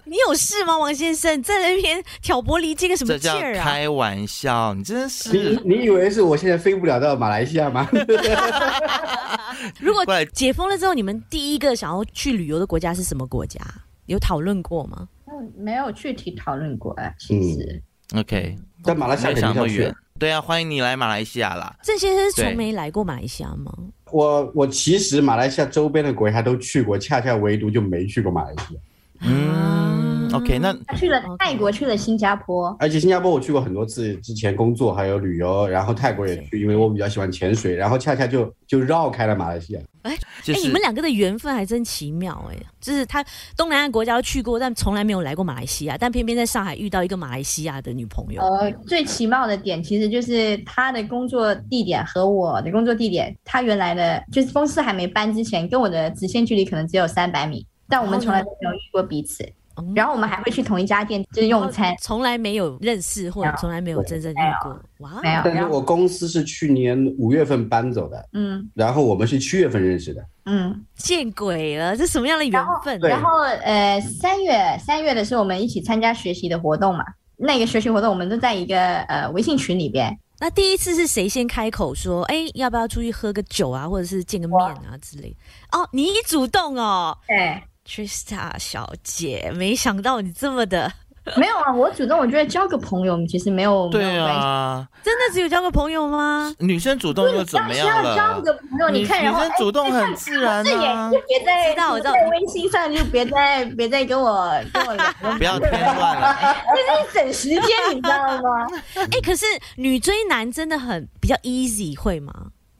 [0.04, 1.42] 你有事吗，王先生？
[1.42, 3.64] 在那边挑拨离间个什么劲儿啊？
[3.64, 5.32] 开玩笑，你真是。
[5.32, 7.88] 你你以为是我现在飞不了到马来西亚吗？
[9.78, 13.60] 如果解封了之后，你们第一个想要去旅游的国家是什么国家？
[14.06, 15.08] 有讨论过吗？
[15.26, 17.12] 嗯，没有具体讨论过啊。
[17.18, 17.82] 其实。
[18.12, 19.94] 嗯、OK，在马来西亚想那么远。
[20.22, 21.74] 对啊，欢迎你来马来西亚啦！
[21.82, 23.72] 郑先生从没来过马来西亚吗？
[24.12, 28.80] 我我其实马来西亚周边的国家都去过，恰恰唯独就没去过马来西亚。
[29.22, 39.80] 嗯，OK，那他去了泰国，去了新加坡，而且新加坡我去过很多次，之前工作还有旅游，然后泰国也去，因为我比较喜欢潜水，然后恰恰就就绕开了马来西亚。
[40.02, 42.56] 哎，哎，你们两个的缘分还真奇妙哎！
[42.80, 43.24] 就是他
[43.56, 48.42] 东南亚国家都去过，但从来没有来过马来西亚，但偏偏在上海遇到一个马来西亚的女朋友。
[48.42, 59.48] 呃，最奇妙的点其实就是他的工作地点和我的工作地点，他原来的就是公司还没搬之前，跟我的直线距离可能只有三百米，但我们从来都没有遇过彼此。
[59.94, 64.78] 然后我们还会去同一家店，就是用餐，从来没有认识或者从来没有真正遇过。
[64.98, 65.40] 哇，没有。
[65.44, 72.98] 但是我公司是去年五月份搬走的，嗯，然后我们是七月份认识的，嗯，见鬼了，这什么样的缘分？
[73.00, 77.04] 然后呃，三月三月的时候我们一起参加学习的活动嘛，
[77.36, 80.16] 那个学习活动我们都在一个呃微信群里边。
[80.40, 85.36] 那第一次是谁先开口说，哎，要不要出去喝个酒啊，或者是见个面啊之类？
[85.70, 87.62] 哦，你主动哦，对。
[87.86, 90.92] Trista 小姐，没想到你这么的
[91.36, 91.72] 没有啊！
[91.72, 96.52] 我主动，我觉得交个朋友其实没有对啊，真的只有交个朋友吗？
[96.58, 98.16] 女生主动又怎么样了？
[98.16, 101.10] 交个朋友，你看，然后女生主动很自然啊！
[101.12, 105.04] 就别在在微信上，就别再别再跟我跟我聊，
[105.38, 106.36] 不要添乱了，
[106.74, 108.66] 这是省时间，你知道吗？
[108.96, 112.32] 哎，可是女追男真的很比较 easy，会吗？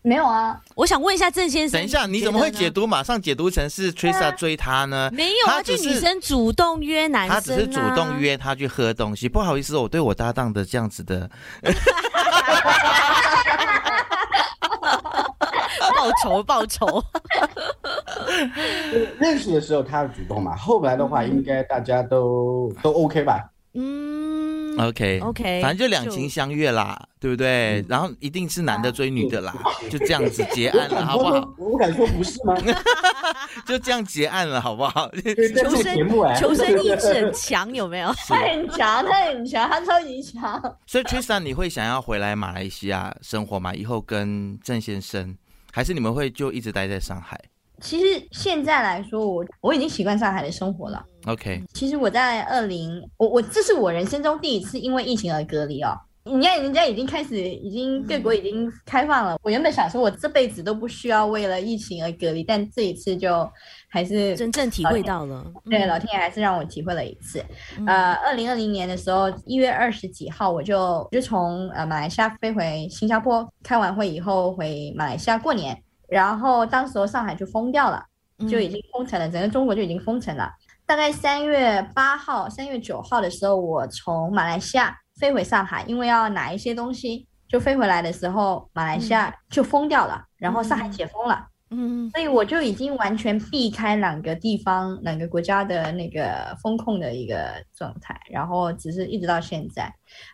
[0.04, 2.84] 没有啊，我想问一下郑先生，等一下你怎么会解读？
[2.84, 5.08] 马上解读成是 Trista 追他呢？
[5.12, 9.28] 没有啊，就女生主动约男生，他只是主动约他去喝东西。
[9.28, 11.30] 不好意思，我对我搭档的这样子的
[15.96, 17.04] 报仇报仇。
[19.20, 23.48] 认识的时候他主动嘛，后来的话应该大家都都 OK 吧？
[23.74, 27.84] 嗯，OK OK，反正就两情相悦啦，对不对？
[27.88, 29.54] 然后一定是男的追女的啦，
[29.90, 31.54] 就这样子结案了，好不好？
[31.58, 32.54] 我敢说不是吗？
[33.66, 35.10] 就这样结案了，好不好？
[35.58, 36.08] 求生
[36.38, 38.12] 求生意志很强，有没有？
[38.28, 40.60] 他很强，他很强，他超级强。
[40.86, 43.74] 所以 Trista，你会想要回来马来西亚生活吗？
[43.74, 45.36] 以后跟郑先生，
[45.72, 47.38] 还是你们会就一直待在上海？
[47.82, 51.04] 其实现在来说，我我已经习惯上海的生活了。
[51.26, 55.90] OK，其实我在二零，我我这是我人生中第一次因为疫情而隔离哦。
[56.24, 59.36] 你看人家已经开始，已经各国已经开放了。
[59.42, 63.50] 我原本想说，我这辈子都不需要为了疫情而隔离，但这一次就
[63.88, 65.44] 还是真正体会到了。
[65.68, 67.44] 对，老天爷还是让我体会了一次。
[67.88, 75.76] 呃，二零二零年的时候，一月二十几号，我就就从呃马来西亚飞回新加坡，开完会以后回马来西亚过年。
[76.12, 78.04] 然后当时候上海就封掉了，
[78.46, 80.52] 就已经封城了，整个中国就已经封城了。
[80.84, 91.46] 大概三月八号、三月九号的时候，我从马来西亚飞回上海，因为要拿一些东西，就飞回来的时候，马来西亚就封掉了，然后上海解封了。
[91.72, 99.84] 嗯，所以我就已经完全避开两个地方、两个国家的那个风控的一个状态，然后只是一直到现在，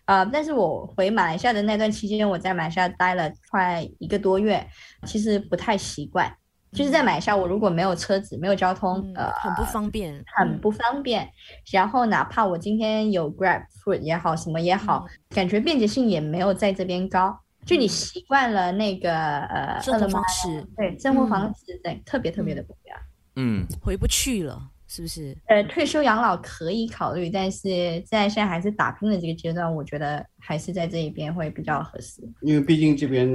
[0.05, 4.67] 啊、呃，但是我回马来西亚的那段期间，我在马来西亚待了快一个多月，
[5.07, 6.31] 其实不太习惯。
[6.73, 11.27] 就是在马来西亚，我如果没有车子、没有交通，嗯、呃，很不方便，很不方便。
[11.73, 17.41] 然后哪怕我今天有 Grab Food 也好，什么也好，嗯、感觉便捷性也没有在这边高。
[17.69, 22.99] 就你习惯了那个呃生活方式，对生活方式，嗯、对特别特别的不一样。
[23.37, 24.71] 嗯，回不去了。
[24.91, 25.37] 是不是？
[25.49, 27.69] 呃，退休养老可以考虑，但是
[28.07, 32.23] 在现在还是打拼的这个阶段，我觉得还是在这一边会比较合适。
[32.41, 33.29] 因为毕竟这边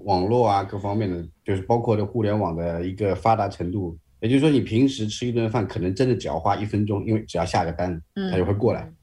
[0.00, 7.98] 网络啊，各方面的，就是包括这互联网的一个发达程度，也就是说，你平时吃一顿饭，可能真的只要花一分钟，因为只要下个单，
[8.30, 8.82] 他就会过来。
[8.82, 8.94] 嗯，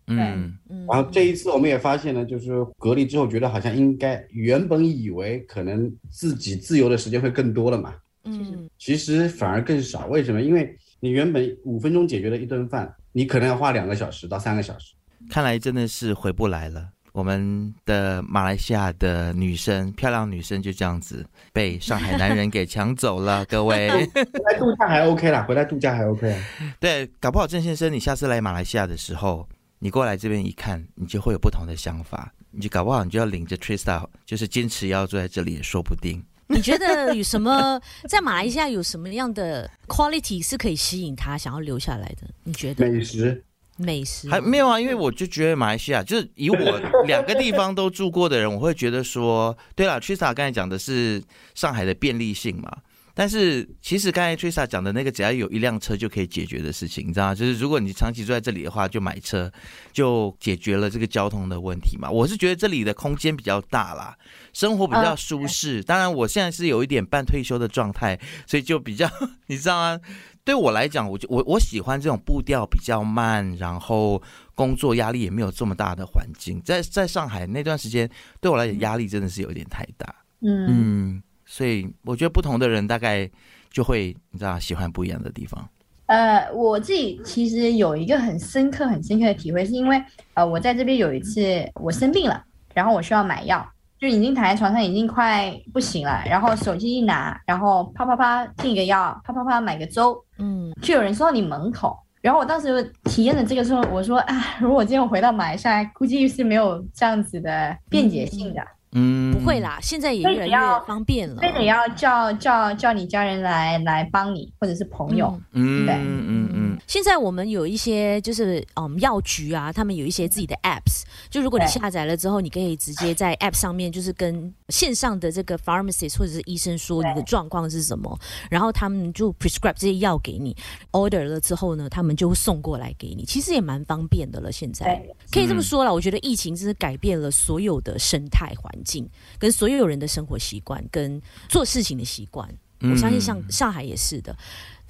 [0.88, 7.94] 然后这一次我们也发现了，就是隔离之后，觉得好像应该原本以为可能自己自由的时间会更多了嘛，
[8.24, 10.08] 嗯，其实反而更少。
[10.08, 10.42] 为什么？
[10.42, 14.94] 因为你原本五分钟解决了一顿饭，你可能要花两个小时到三个小时。
[15.30, 16.90] 看来真的是回不来了。
[17.12, 23.44] 我们的马来西亚的女生，漂亮女生就这样子被上海男人给抢走了。
[23.50, 26.36] 各位，回来度假还 OK 啦，回来度假还 OK。
[26.80, 29.50] 对，搞不好郑先生，你下次来马来西亚的时候，
[29.80, 32.34] 你过来这边一看，你就会有不同的想法。
[32.52, 36.24] 你就搞不好，你就要领着 Trista，就是坚持要住在这里也说不定。
[36.48, 42.28] 你觉得有什么在马来西亚有什么样的 quality 是可以吸引他想要留下来的？
[42.44, 43.44] 你觉得美食？
[43.78, 51.24] 美食还没有啊，因为我就觉得马来西亚就是以我两个地方都住过的人，我会觉得说，对了，Trista 刚才讲的是
[51.56, 52.78] 上海的便利性嘛。
[53.20, 57.36] 但是其实刚才 Trista 讲的那个，只要有一辆车就可以解决的事情，你知道吗？
[57.36, 59.52] 就是如果你长期住在这里的话，就买车
[59.92, 62.10] 就解决了这个交通的问题嘛。
[62.10, 64.16] 我是觉得这里的空间比较大啦，
[64.54, 65.84] 生活比较舒适。
[65.84, 68.18] 当然，我现在是有一点半退休的状态，
[68.48, 69.06] 所以就比较
[69.48, 70.00] 你知道吗？
[70.46, 74.24] 对我来讲，我就我我喜欢这种步调比较慢，然后
[74.56, 76.62] 工作压力也没有这么大的环境。
[76.64, 78.10] 在在上海那段时间，
[78.40, 80.16] 对我来讲压力真的是有点太大。
[80.40, 80.68] 嗯。
[80.70, 83.28] 嗯所以我觉得不同的人大概
[83.72, 85.68] 就会你知道喜欢不一样的地方。
[86.06, 90.02] 呃，我自己其实有一个很深刻、很深刻的体会，是因为
[90.36, 92.44] 呃，我在这边有一次我生病了，
[92.74, 93.68] 然后我需要买药，
[94.00, 108.62] 就已经躺在床上已经快不行了，然后手机一拿，然后啪啪啪订个药，啪啪啪买个粥，嗯，就有人送到你门口，然后我当时体验了这个时候，我说啊，如果今天我回到马来西亚，估计是没有这样子的便捷性的。
[108.62, 111.42] 嗯嗯，不会啦，现在也越来越方便了。
[111.42, 115.40] 非得要叫叫叫你家人来来帮你，或者是朋友。
[115.52, 116.78] 嗯，对，嗯嗯嗯。
[116.88, 128.18] 现在我们有一些就是嗯药局啊，他们有一些自己的 apps，就如果你下载了之后，你可以直接在 app 上面就是跟线上的这个 pharmacist 或者是医生说你的状况是什么，
[128.50, 130.56] 然后他们就 prescribe 这些药给你
[130.92, 133.24] ，order 了之后呢，他们就会送过来给你。
[133.26, 134.52] 其实也蛮方便的了。
[134.52, 135.00] 现在
[135.32, 142.48] 可以这么说了，我觉得疫情真是改变了所有的生态环境，跟所有人的生活习惯，跟做事情的习惯。
[142.82, 144.36] 我相信像上海也是的。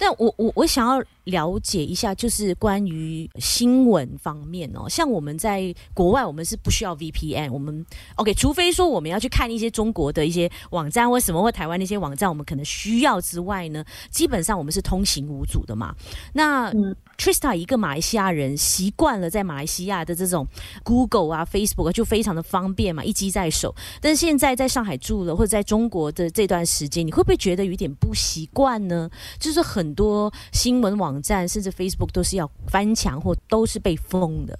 [0.00, 7.84] 但我我我想要了解一下，就是关于新闻方面哦，像我们在国外，我们是不需要 VPN，我们
[8.16, 15.94] OK，除非说我们要去看一些中国的一些网站或什么，或台湾那些网站，我们可能需要之外呢，基本上我们是通行无阻的嘛。
[16.32, 16.72] 那
[17.18, 20.48] Trista 一个马来西亚人，习惯了在马来西亚的这种
[20.82, 23.74] Google 啊、Facebook 啊，就非常的方便嘛，一机在手。
[24.00, 29.08] 但是现在在上海住了，或者在中国的这段时间，你会不会觉得有点不习惯呢？
[29.38, 29.89] 就是很。
[29.90, 34.56] 很多新闻网站甚至 Facebook 都是要翻墙或都是被封的。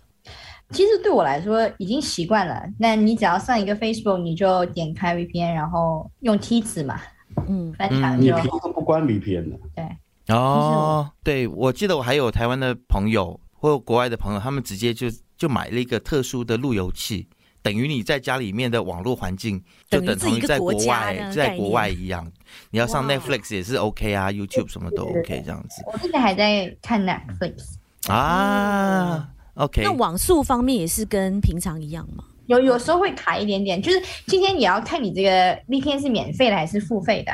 [0.70, 2.64] 其实对我来说已经习惯了。
[2.80, 7.00] 那你只要上一个 Facebook，你就点开 VPN，然后用梯子嘛，
[7.46, 8.24] 嗯，翻墙就。
[8.24, 9.58] 你平时不关 VPN 的。
[9.76, 10.34] 对。
[10.34, 15.06] 哦，对，我记得我还有台湾的朋友或国外的朋友，他们直接就
[15.36, 17.28] 就买了一个特殊的路由器。
[17.62, 22.30] 等于你在家里面的网络环境，就等同于在国外，在国外一样。
[22.70, 25.82] 你要上 Netflix 也是 OK 啊，YouTube 什么都 OK 这样子。
[25.86, 27.74] 我现在还在看 Netflix
[28.08, 29.82] 啊，OK。
[29.82, 32.24] 那网速方面也是跟平常一样吗？
[32.46, 37.32] 有有时候会卡一点点，就是今天也要看你这个 VPN 是免费的还是付费的。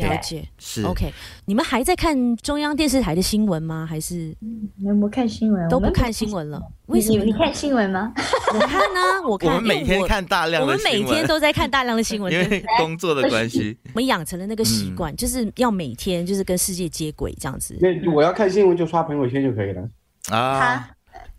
[0.00, 0.10] 嗯。
[0.10, 1.12] 了解是 OK。
[1.44, 3.86] 你们还在看中央电视台的新闻吗？
[3.88, 4.34] 还是
[4.76, 5.68] 没有看新闻？
[5.68, 6.60] 都不看新闻了？
[6.86, 7.24] 为什么？
[7.24, 8.12] 你看新闻吗？
[8.52, 9.50] 我看呢，我看。
[9.54, 13.76] 我们每天看大量的新闻，我们每天都在看大量的新闻， 因为工作的关系。
[13.86, 17.76] 我们养成了那个习惯，就是要每天就是跟世界接轨这样子。
[17.80, 19.88] 那我要看新闻就刷朋友圈就可以了
[20.30, 20.90] 啊。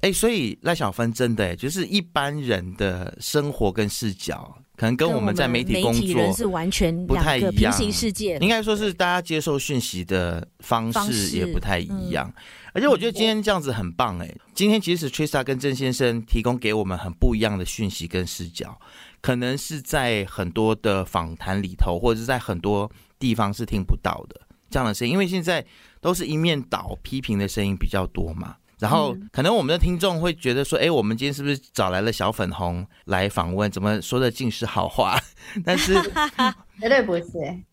[0.01, 7.53] 哎，所以赖小芬真的哎，就是一般人的生活跟视角，可能跟我们在媒体工作是完全不太一样。
[7.53, 12.33] 平行世界，应该说是大家接受讯息的方式也不太一样。
[12.73, 18.75] 而且我觉得今天这样子很棒哎，今天其实 Trista 跟郑先生提供给我们很不一样的讯息跟视角，
[19.21, 25.63] 可能是在很多的访谈里头，或者是在很多地方是听不到的这样的声音，因为现在
[25.99, 28.55] 都是一面倒批评的声音比较多嘛。
[28.81, 33.69] 然后可能我们的听众会觉得说，哎，我们今天是不是找来了小粉红来访问？
[33.69, 35.19] 怎么说的尽是好话？
[35.63, 35.93] 但是
[36.81, 37.23] 绝对不是。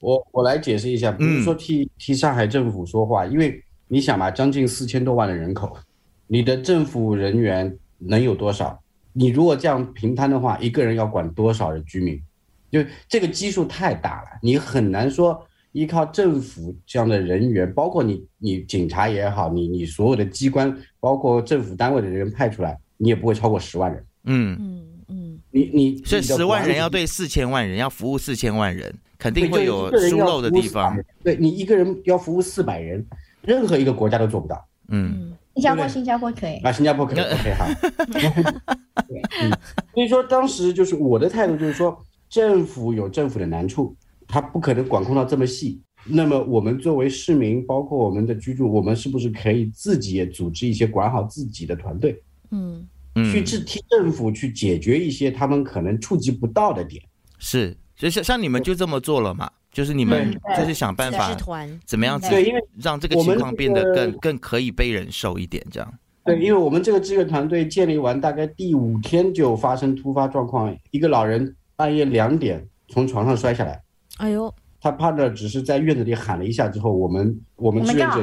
[0.01, 5.75] 我我来解释一下，不是说替、嗯、替上海政府说话，因为你想嘛，将近四千多万的人口，
[6.27, 8.79] 你的政府人员能有多少？
[9.15, 12.23] 你如果这样平摊的话，一个人要管多少的居民？
[12.71, 15.48] 就这个基数太大了，你很难说。
[15.73, 24.05] 依靠政府这样的人员，包括你，你警察也好，你你所有的机关，包括政府单位的人派出来，你也不会超过十万人。
[24.25, 30.99] 嗯嗯嗯，你你所以十万人要对四千万人，要服务四千万人，肯定会有疏漏的地方。
[31.23, 33.05] 对，你一个人要服务四百人，
[33.43, 34.67] 任何一个国家都做不到。
[34.89, 37.67] 嗯，新加坡新加坡可以啊，新加坡可以，OK 好。
[39.95, 43.95] 所以说当时就是我的态度就是说，政府有政府的难处。
[44.29, 52.23] 他不可能管控到这么细，那么我们作为市民，包括我们的居住，我们是不是可以自己也组织一些管好自己的团队？
[52.51, 57.03] 嗯，去替政府去解决一些他们可能触及不到的点。
[57.39, 59.51] 是，就像像你们就这么做了嘛？
[59.71, 61.37] 就是你们就是想办法
[61.85, 65.95] 怎么样子，对，因为让这个情况变得更更可以被忍受一点，这样。
[66.25, 73.81] 对，因为我们这个志愿团队建立完大概第五天就发生突发状况，一个老人半夜两点从床上摔下来。
[74.19, 78.23] 哎呦，他怕的只是在院子里喊了一下之后，我们我们志愿者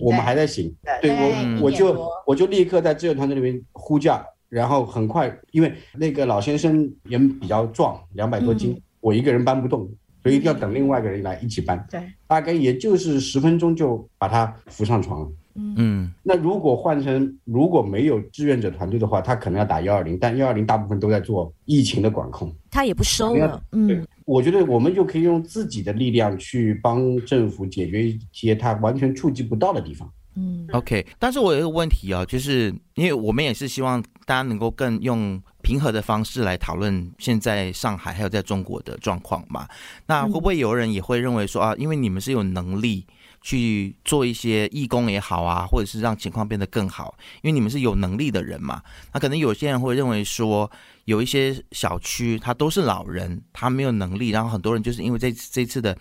[0.00, 9.88] 我们还在醒，对，对我我就我就立刻在志愿团队里面呼叫，然后很快，因为那个老先生人比较壮，两百多斤，嗯、我一个人搬不动，
[10.22, 15.28] 所以一定要等另外一个人来一起搬，对，大概也就是十分钟就把他扶上床了。
[15.56, 23.62] 嗯，那如果换成如果没有志愿者团队的话，他可能要打幺二零，但幺二零大部分都在做疫情的管控，他也不收了。
[23.72, 30.10] 嗯，我觉得我们就可以用自己的力量去帮政府解决一些他完全触及不到的地方。
[30.38, 39.66] 嗯，OK，但是我有一个问题啊，就是因为我们也是希望大家能够更用平和的方式来讨论现在上海还有在中国的状况嘛。
[40.06, 43.04] 那会不会有人也会认为说啊，因为你们是有能力。
[43.42, 48.82] 去做一些义工也好啊，或者是让情况变得更好，因为你们是有能力的人嘛。
[49.12, 50.68] 那可能有些人会认为说，
[51.04, 55.96] 有一些小区他都是老人，他没有能力，然后很多人就是因为这这次的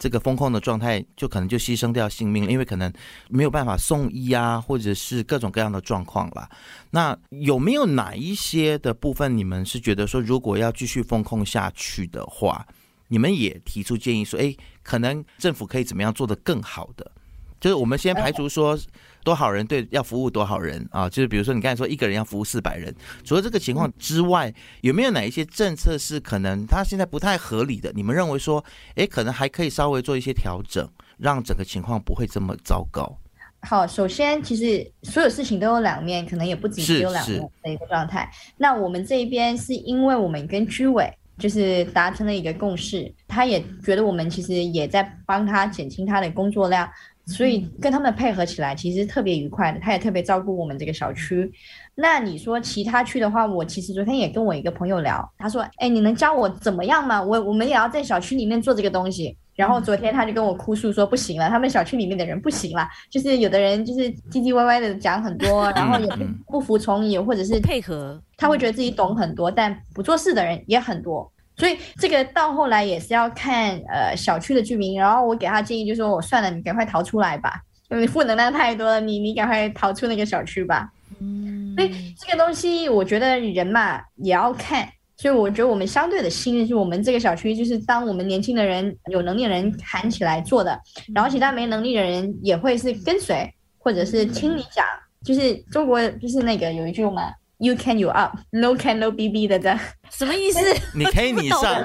[0.00, 2.90] 这个风控的状态，就可能就牺牲掉性命，因为可能
[3.28, 6.48] 没有办法送医啊，或者是各种各样的状况吧。
[6.90, 12.66] 那有没有哪一些的部分，你们是觉得说，如果要继续风控下去的话，
[13.08, 17.12] 你们也提出建议说，哎，可能政府可以怎么样做得更好的？
[17.60, 18.78] 就是我们先排除说
[19.22, 22.94] 多少人对要服务多少人啊，就是比如说你刚才说一个人要服务四百人，
[23.24, 27.92] 除了这个情况之外，有没有哪一些政策是可能他现在不太合理的？
[27.94, 28.64] 你们认为说，
[28.94, 33.18] 哎，可能还可以稍微做一些调整，让整个情况不会这么糟糕？
[33.62, 38.30] 好，首先其实所有事情都有两面，可能也不仅只有两面的一个状态。
[38.56, 41.12] 那我们这一边是因为我们跟居委。
[41.38, 46.86] 就是达成了一个共识，他也觉得我们其实也在帮他减轻他的工作量，
[47.30, 49.78] 所以跟他们配合起来其实特别愉快的。
[49.80, 51.50] 他也特别照顾我们这个小区。
[51.94, 57.22] 那你说其他区的话，我其实昨天也跟我一个朋友聊，他说：“哎，你能教我怎么样吗？
[57.22, 74.98] 我我们也要在小区里面做这个东西。”然后昨天他就跟我哭诉说：“不行了，他们小区里面的人不行了，就是有的人就是唧唧歪歪的讲很多，然后也不不服从，也或者是配合。”他会觉得自己懂很多，但不做事的人也很多，所以这个到后来也是要看呃小区的居民。
[74.98, 80.90] 然后我给他建议，就说我算了，你赶快逃出来吧，因为负能量太多了，你你赶快逃出那个小区吧。
[81.20, 90.80] 嗯，所以这个东西我觉得人嘛也要看，所以我觉得我们相对的幸运，就是我们这个小区就是当我们年轻的人有能力的人喊起来做的，
[91.14, 94.84] 然后其他没能力的人也会是跟随或者是听你讲，
[95.24, 97.32] 就是中国就是那个有一句嘛。
[97.60, 99.78] You can you up, no can no bb 的这
[100.10, 100.60] 什么意思？
[100.96, 101.82] 你可以你上，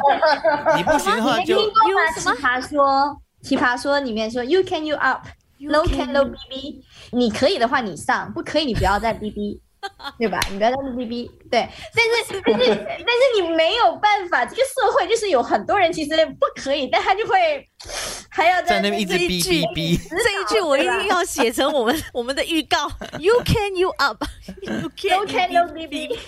[0.77, 1.59] 你不行的话就。
[1.59, 2.35] 因为什么？
[2.41, 9.59] 他说奇葩说里面说 “You can you up”，No can no BB，你可以的话你上，不可以你不要再 BB。
[10.19, 10.39] 对吧？
[10.49, 11.29] 你不要在那哔哔。
[11.49, 17.67] 对，但是但是但是你没有办法，这个社会就是有很多人其实不可以，但他就会
[18.29, 19.97] 还要在，在那边一直哔哔哔。
[20.09, 22.89] 这一句我一定要写成我们我们的预告。
[23.19, 26.19] You can you up，You can no B B。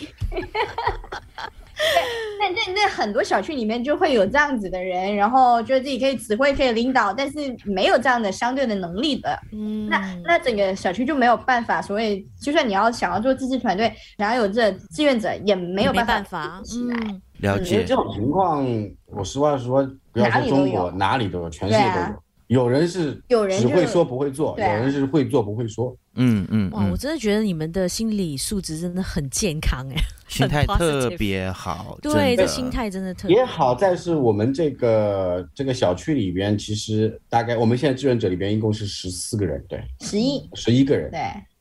[2.39, 9.39] 那那那很多小区里面就会有这样子的人，然后觉得自己可以指挥、可以领导，但是没有这样的相对的能力的。
[9.51, 11.81] 嗯，那那整个小区就没有办法。
[11.81, 16.13] 所以，就算你要想要做自治团队，想要有这志愿者，也没有办法。
[16.13, 17.83] 办法嗯，了解。
[17.83, 18.65] 这种情况，
[19.05, 22.23] 我实话实说，不要说中国，哪里都有，全世界都有。
[22.47, 25.95] 有人是有人只会说不会做，有人是会做不会说。
[26.19, 29.95] 嗯嗯，哇，我真的觉得你们的心理素质真的很健康哎，
[30.27, 31.99] 心态特别好。
[32.01, 33.41] 对，这心态真的特别好。
[33.41, 40.49] 也好在是我们这个这个小区里边，其实大概我们现在志愿者里边一共是十四个人，对，十一。
[40.53, 41.19] 十一个人，对，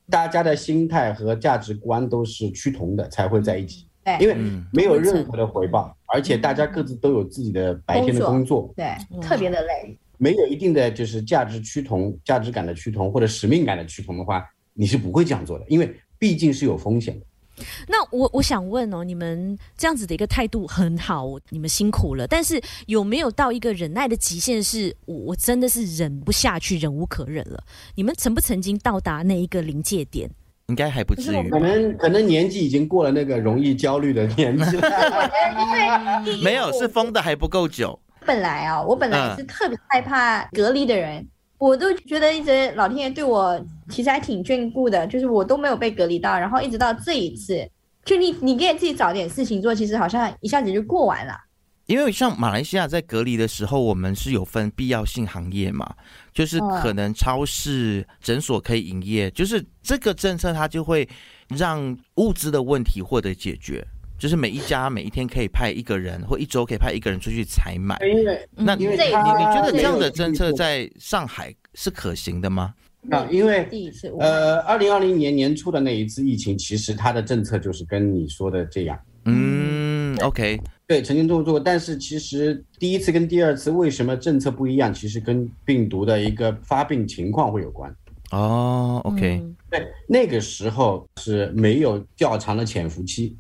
[0.09, 3.87] 大家的心态和价值观都是趋同的，才会在一起。
[4.03, 4.37] 对，因为
[4.73, 9.99] 没有任何的回报，而且大家各自都有自己的白天的工作，对，特别的累。
[10.19, 14.45] 没有一定的就是价值趋同、价值感的趋同或者使命感的趋同的话，
[14.75, 17.27] 你是不会这样做的，因为毕竟是有风险的。
[17.89, 27.63] 那我我想问哦，你们这样子的一个态度很好，你们辛苦了，但是有没有到一个忍耐的极限是，是我我真的是忍不下去、忍无可忍了？
[27.95, 30.31] 你们曾不曾经到达那一个临界点？
[30.69, 34.91] 应该还不至于，可能可能年纪已经过了那个容易焦虑的年纪了。
[36.43, 37.99] 没有，是封的还不够久。
[38.27, 43.59] 本来啊，我本来是特别害怕隔离的人，嗯、我都觉得一直老天爷对我
[43.89, 47.67] 其实还挺眷顾的，就是我都没有被隔离到，然后一直到这一次，
[48.05, 51.35] 就你你给自己找点事情做，其实好像一下子就过完了。
[51.87, 55.95] 因为像马来西亚在隔离的时候，我们是有分必要性行业嘛，
[56.35, 61.09] 就是可能超市、诊所可以营业，就是这个政策它就会
[61.49, 63.87] 让物资的问题获得解决。
[64.19, 67.99] 就是每一家每一天可以派一个人，或一周可以派一个人出去采买。
[68.55, 72.75] 那你你你觉得这样的政策在上海是可行的吗？
[73.11, 73.69] 啊，因为
[74.19, 78.99] 呃，二零二零年年初的那一次疫情，其实它的政策就是跟你说的这样。
[79.27, 80.59] 嗯，OK，
[80.89, 84.93] 对，曾经这么做过，但是其实第一次跟第二次为什么政策不一样？
[84.93, 87.95] 其实跟病毒的一个发病情况会有关。
[88.33, 89.41] 哦，OK，
[89.71, 93.37] 对，那个时候是没有较长的潜伏期。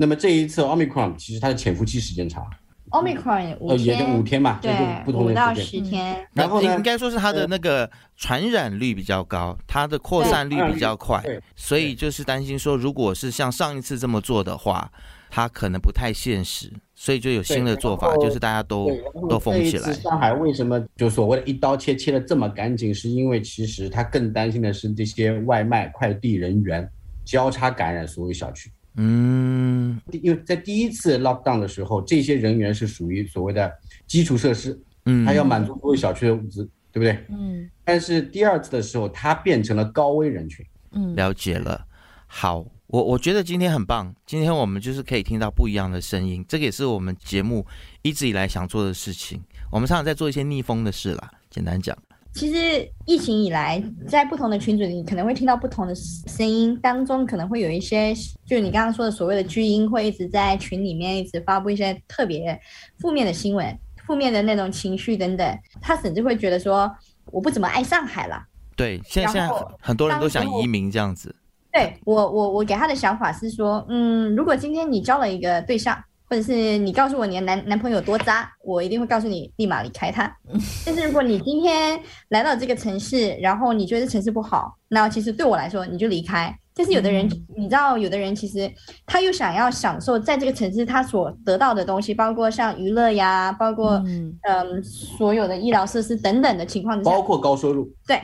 [0.00, 2.42] 那么这一次 Omicron 其实它的潜伏期时间长
[2.88, 6.26] ，Omicron 五天，也就五天嘛，对，不同的五到十天。
[6.32, 11.22] 然后应该说是它的那个传染率比较高，它的扩散率比较快，
[11.54, 14.90] 所以就是担心说，如果是像上一次这么做的话，
[15.28, 18.90] 它可能不太现实，所以就有新的做法，就是大家都
[19.28, 19.92] 都封起来。
[19.92, 22.94] 上海为什么就所谓的一刀切切的这么干净？
[22.94, 26.90] 是因为其实他更担心的是这些外卖快递人员
[27.22, 28.72] 交叉感染所有小区。
[28.96, 33.72] 嗯，因为在第一次 lockdown 的时候，这些人员是属于所谓的
[34.06, 37.24] 基础设施，嗯，他要满足所有小区的物资，对不对？
[37.28, 37.70] 嗯。
[37.84, 40.66] 但是第二次的时候，他变成了高危人群。
[40.92, 41.86] 嗯，了解了。
[42.26, 47.64] 好，我我觉得今天很棒，今天我们就是可以听到不一样的声音，这个也是我们节目
[48.02, 49.40] 一直以来想做的事情。
[49.70, 51.96] 我们常常在做一些逆风的事啦，简单讲。
[52.32, 58.14] 其实疫情以来，在不同的群组里，可能会听到不同的声音，当中可能会有一些，
[58.46, 62.58] 就是你刚刚说的所谓的巨婴，会一直在群里面一直发布一些特别
[62.98, 63.76] 负面的新闻、
[64.06, 65.58] 负面的那种情绪等等。
[65.80, 66.90] 他甚至会觉得说，
[67.32, 68.40] 我不怎么爱上海了。
[68.76, 69.50] 对，现在现在
[69.80, 71.34] 很多人都想移民这样子。
[71.72, 76.00] 对，我我我给他的想法是说，嗯，如果今天你交了一个对象。
[76.30, 80.32] 或者是你告诉我你的男男朋友多渣，我一定会告诉你立马离开他。
[80.86, 86.56] 但是如果你今天来到这个城市，然后你觉得这城市不好，那其实对我来说你就离开。
[86.72, 88.72] 但是有的人，你知道，有的人其实
[89.04, 98.22] 他又想要享受在这个城市他所得到的东西，包括像娱乐呀，包括嗯、呃、所有的医疗设施等等的情况之下，包括高收入，对，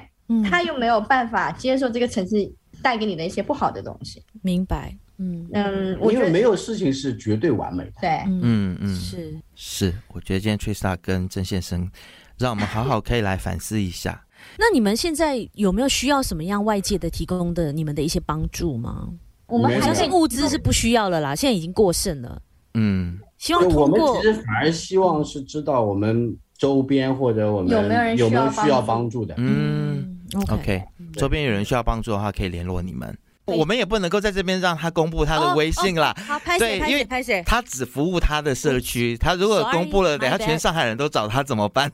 [0.49, 2.51] 他又没有办法接受这个城市
[2.81, 4.23] 带给你的一些不好的东西。
[4.43, 4.97] 明白。
[5.19, 7.93] 嗯嗯，因为没有事情是绝对完美的。
[8.01, 11.91] 对，嗯嗯，是是，我觉得今天 Trista 跟郑先生，
[12.39, 14.25] 让我们好好可以来反思一下。
[14.59, 19.09] 那你们现在有没有需要什么样外界的提供的你们的一些帮助吗？
[19.47, 22.43] 我们相信物资是不需要了啦，现在已经过剩了。
[22.75, 24.13] 嗯，希望通过。
[24.13, 29.35] 我们其实反而希望是知道我们周边或者我们有没有人有没有需要帮助的。
[29.39, 30.19] 嗯
[30.51, 30.83] ，OK，
[31.15, 33.17] 周边有人需要帮助的话，可以联络你们。
[33.47, 36.15] 我们也不能够在这边让他公布他的微信啦。
[36.27, 39.17] 好，拍谢，因为拍谢，他只服务他的社区。
[39.17, 41.91] 他如果公布了，等下全上海人都找他怎么办？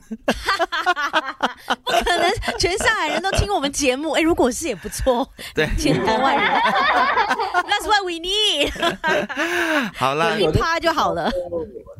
[1.83, 4.11] 不可能，全上海人都听我们节目。
[4.11, 5.27] 哎，如果是也不错。
[5.53, 6.45] 对，千多万人。
[7.63, 8.71] That's what we need。
[9.95, 11.31] 好了，一趴就好了。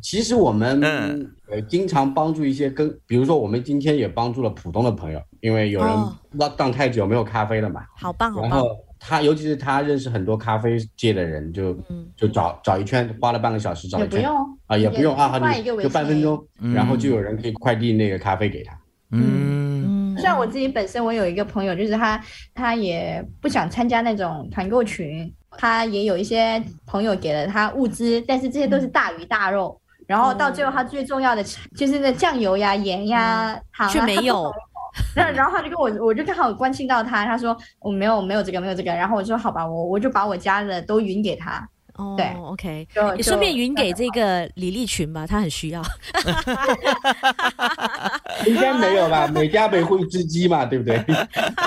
[0.01, 5.89] 其实我们呃经常帮助一些跟，比如说我们今天也帮助了浦东的朋友，因为有人
[6.37, 7.83] lock down 太久没有咖啡了嘛。
[7.95, 8.49] 好棒，好棒。
[8.49, 8.67] 然后
[9.05, 11.77] 他，尤其是他认识很多咖啡界的人，就
[12.15, 14.11] 就找找一圈，花了半个小时找一圈。
[14.11, 15.37] 也不用啊，也不用啊，
[15.81, 16.41] 就半分钟，
[16.73, 18.73] 然后就有人可以快递那个咖啡给他。
[19.11, 22.23] 嗯，像我自己本身，我有一个朋友，就是他，
[22.55, 29.77] 他也不想参加那种团购群，他也有一些朋友给了他物资，但是这些都是大鱼大肉，
[30.07, 31.43] 然后到最后他最重要的
[31.75, 34.49] 就是那酱油呀、盐呀、糖啊，却没有。
[35.15, 41.67] 然后然后他就跟我，我就刚好关心到他，他说我没有没有这个没有这个，然后我说好吧，我我就把我家的都匀给他。
[41.95, 45.81] 哦，对，OK，你顺便匀给这个李立群吧，他很需要。
[48.45, 49.27] 应该没有吧？
[49.33, 51.03] 每家每户一只鸡嘛，对不对？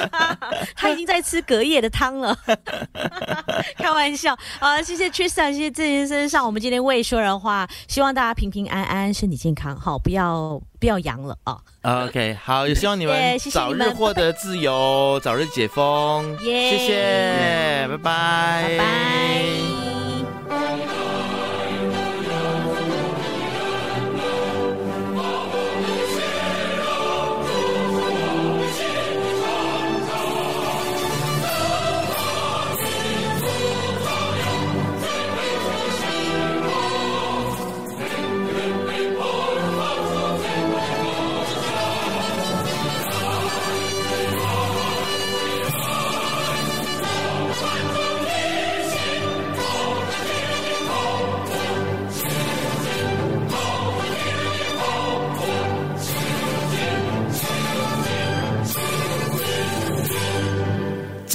[0.74, 2.36] 他已经在吃隔夜的汤了，
[3.76, 4.36] 开玩笑。
[4.58, 11.58] 好，谢谢 Trista，谢谢郑先生上我们今天未说人话，希望大家平平安安，身体健康，好，不要不要阳了啊。
[12.06, 16.36] OK，好，也希望你们早日获得自由，早日解封。
[16.38, 20.35] 谢谢，拜拜，拜拜。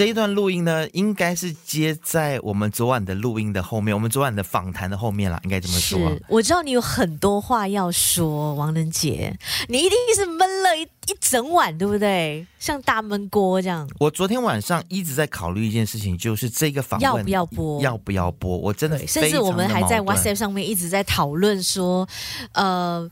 [0.02, 6.00] 这一段录音呢，应该是接在我们昨晚的录音的后面，我们昨晚的访谈的后面啦，应该这么说。
[6.10, 9.38] 是，我知道你有很多话要说，王仁杰，
[9.68, 12.48] 你一定是闷了一一整晚，对不对？
[12.58, 13.88] 像大闷锅这样。
[14.00, 18.58] 我昨天晚上一直在考虑一件事情，就是这个访问要不要播，要不要播？
[18.58, 22.10] 我真的，甚至我们还在 WhatsApp 上面一直在讨论说，
[22.54, 23.08] 呃，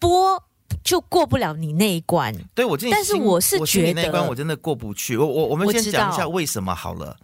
[0.00, 0.42] 播。
[0.84, 5.16] 就过不了你那一关，对我，但是我是觉得那一关我真的过不去。
[5.16, 7.16] 我我我们先讲一下为什么好了，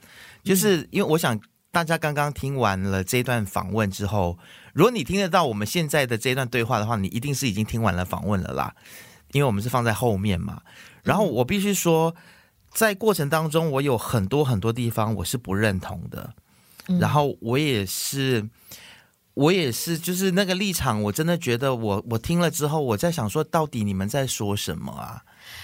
[0.43, 1.39] 就是因为我想
[1.71, 4.39] 大家刚刚听完了这段访问之后，
[4.73, 8.75] 如果你听得到我们现在的这段对话的话，你一定是已经听完了访问了啦，
[9.33, 10.63] 因为我们是放在后面嘛。
[11.03, 12.15] 然后我必须说，
[12.73, 16.33] 在过程当中，我有很多很多地方我是不认同的，
[16.99, 18.49] 然后我也是。
[19.35, 25.23] 我也是，就是那个立场，我真的觉得我我听了之后，我在想说，到底你们在说什么啊？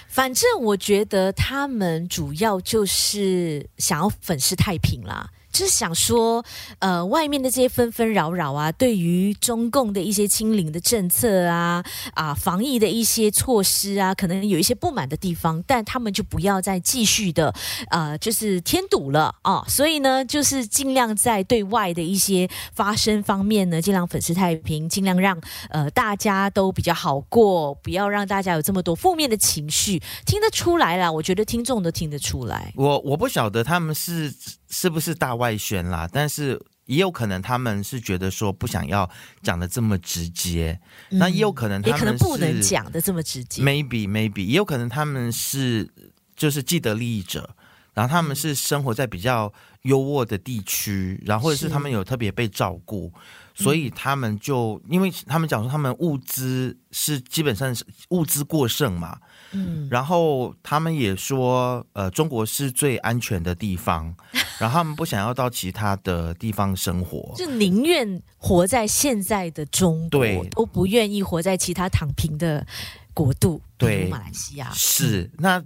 [0.09, 5.31] 反正我觉得他们主要就是想要粉饰太平啦。
[5.57, 6.45] 是想说，
[6.81, 11.83] 呃，外面的这些纷纷扰扰啊，对于中共的一些清零的政策啊，
[12.15, 17.55] 啊，防疫的一些措施啊，可能有一些不满的地方，但他们就不要再继续的，
[17.91, 19.65] 呃，就是添堵了啊。
[19.67, 25.41] 所以呢，就是尽量在对外的一些发声方面呢，尽量粉饰太平，尽量让
[25.71, 32.73] 呃大家都比较好过，不要让大家有这么多负面的情绪，听得出来啦，我觉得听众都听得出来。
[32.77, 34.35] 我我不晓得他们是。
[34.69, 36.09] 是不是大外宣啦？
[36.13, 39.09] 但是也有可能他们是觉得说不想要
[39.43, 43.63] 讲的这么直接，嗯、那也有可能他们也可能不能讲的这么直接。
[43.63, 45.91] Maybe maybe 也有可能他们是
[46.37, 47.51] 就是既得利益者，
[47.95, 49.53] 然后他们是生活在比较
[49.83, 53.13] 优渥的地区，然后或者是他们有特别被照顾，
[53.55, 59.19] 所以他们就因为他们讲说他们物资是基本上是物资过剩嘛。
[59.57, 64.15] 嗯，然后他们也说，呃，中国是最安全的地方，
[64.61, 72.67] 然后他们不想要到其他的地方生活，就宁愿活在现在的中国，对，都不愿意活在其他躺平的
[73.15, 75.31] 国度，对，马来西亚是。
[75.39, 75.65] 那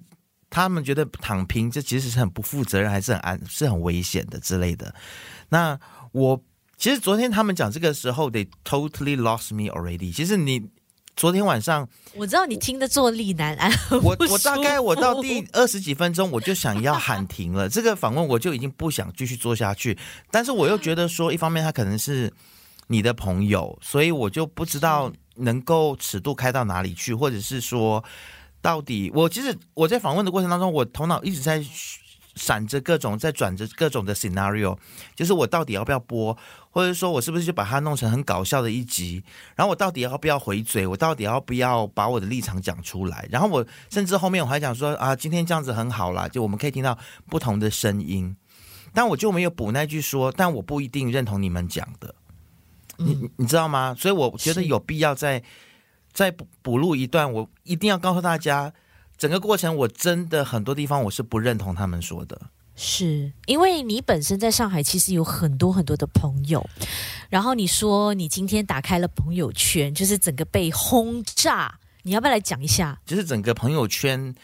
[0.49, 4.95] 他们觉得躺平这其实是很不负责任，还是很安，是很危险的之类的。
[5.49, 5.79] 那
[6.13, 6.41] 我
[6.77, 10.15] 其实昨天他们讲这个时候，they totally lost me already。
[10.15, 10.71] 其实你。
[11.21, 13.71] 昨天晚上，我知道你听得坐立难安。
[14.03, 17.69] 我我大概我到第二十几分钟，我就想要喊停了。
[17.69, 19.99] 这个访问我就已经不想继续做下去。
[20.31, 22.33] 但是我又觉得说，一方面他可能是
[22.87, 28.03] 你的朋友，所以我就不知道能够尺度开到哪里去，或者是说，
[28.63, 31.63] 到底我其实我在访问的过程当中，我头脑一直在
[32.35, 34.79] 闪着各种，在转着各种的 scenario，
[35.15, 36.37] 就是我到底要不要播，
[36.71, 39.23] 或者说我是不是就把它弄成很搞笑的一集，
[39.57, 46.97] 然后我到底要不要回嘴，我到底要不要把我的立场讲出来，然后我甚至后面我还讲说啊，今天这样子很好啦，就我们可以听到
[47.29, 48.37] 不同的声音，
[48.95, 52.15] 但我就没有补那句说，但我不一定认同你们讲的，
[52.99, 53.95] 你你知道吗？
[53.99, 55.43] 所以我觉得有必要再
[56.13, 58.73] 再补补录一段，我一定要告诉大家。
[59.21, 62.41] 整个过程，我真的很多地方我是不认同他们说的，
[62.75, 66.67] 是因为你本身在上海其实有很多很多的朋友，
[67.29, 72.99] 然后你说你今天打开了朋友圈，就是整个被轰炸，你要不要来讲一下？
[73.05, 74.35] 就是整个朋友圈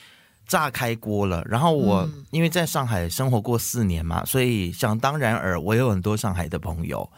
[0.47, 1.43] 炸开锅了。
[1.47, 7.11] 然后我、嗯、因为在上海生活过四年嘛，所以想当然尔，我有很多上海的朋友。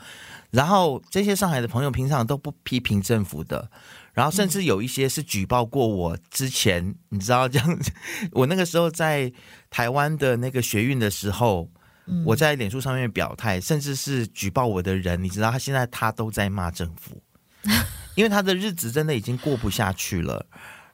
[0.52, 3.68] 然后这些上海的朋友平常都不批评政府的。
[4.12, 7.90] 然后甚至有一些是举报过我之前，嗯、你知道这样子，
[8.32, 9.32] 我那个时候在
[9.70, 11.70] 台湾的那个学运的时候，
[12.06, 17.22] 嗯、我在脸书上面表态，甚至是举报我的人，你知道他现在他都在骂政府，
[18.16, 20.46] 因为他的日子真的已经过不下去了，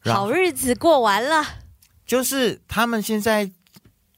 [0.05, 1.45] 好日子过完了，
[2.07, 3.51] 就是他们现在。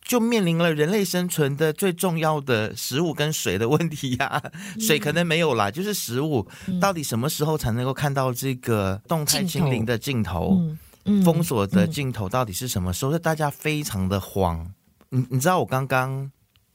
[0.07, 4.43] 就面临了人类生存的最重要的食物跟水的问题呀、啊，
[4.79, 6.47] 水可能没有啦，就是食物，
[6.81, 10.57] 到底什么时候才能够看到这个动态清零的镜头？
[10.61, 10.79] 嗯
[11.25, 13.17] 封锁的镜头到底是什么时候？
[13.17, 14.73] 大家非常的慌。
[15.11, 16.31] 你你知道我刚刚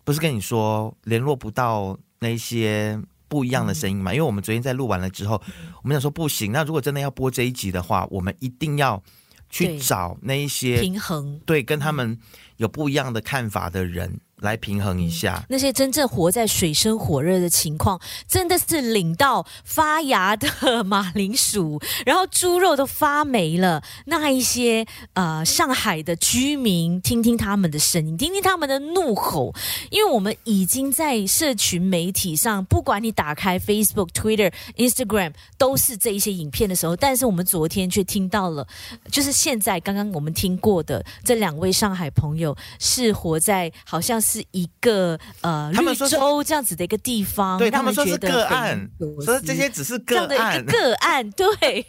[0.06, 4.14] 不是跟你说联络不到那些不一样的声音吗？
[4.14, 5.42] 因为我们昨天在录完了之后，
[5.84, 9.04] 我们想说不行，那如果真的要播这一集的话，我们一定要
[9.50, 12.18] 去找那一些平衡，对，跟他们。
[12.62, 14.22] 有不一样的看法的人。
[14.42, 23.84] 来平衡一下、那些真正活在水深火热的情况，真的是领到发芽的马铃薯， 然后猪肉都发霉了。
[24.06, 24.84] 那一些
[25.14, 29.54] 呃上海的居民，听听他们的声音，听听他们的怒吼，
[29.92, 38.68] 因为我们已经在社群媒体上，不管你打开 Facebook、Twitter、Instagram，都是这一些影片的时候，但是我们昨天却听到了，
[39.12, 44.31] 就是现在刚刚我们听过的这两位上海朋友，是活在好像是。
[44.32, 48.90] 是一个呃绿洲这样子的一个地方，对他们说是个案，
[49.26, 51.86] 所以这些只是个案，个案对。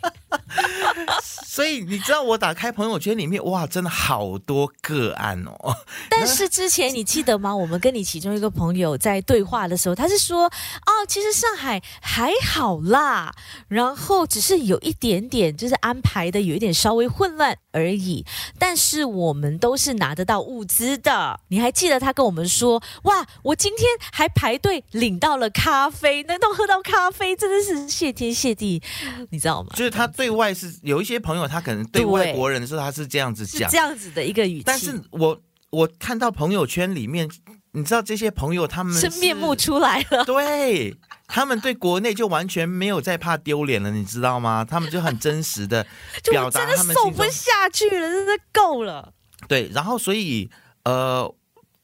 [1.46, 5.76] 所以你知道我打开朋友圈里面，哇，真的好多个案哦。
[6.10, 7.54] 但是之前你记得吗？
[7.54, 13.32] 我们跟你其中一个朋友在对话的时候，他是说哦，其实上海还好啦，
[13.68, 18.24] 然后只是有一点点就是安排的有一点稍微混乱而已。
[18.58, 22.31] 但是我们都是拿得到物资的，你还记得他跟我。
[22.32, 28.82] 我们说哇，我今天还排队领到了咖啡，能够喝到咖啡，真的是谢天谢地，
[29.28, 29.68] 你知道吗？
[29.76, 34.62] 就是他对外是有一些朋友，他可能对外国人的时候他是这样子讲，这样子的一个语气。
[34.64, 37.30] 但是我我看到朋友圈里面，
[37.72, 40.96] 你知道这些朋友他们真面目出来了， 对
[41.28, 44.64] 他们对国内就完全没有再怕丢脸了，你知道吗？
[44.64, 45.86] 他们就很真实的
[46.32, 49.12] 表达，他们受不下去了，真的够了。
[49.46, 50.48] 对，然后所以
[50.84, 51.30] 呃。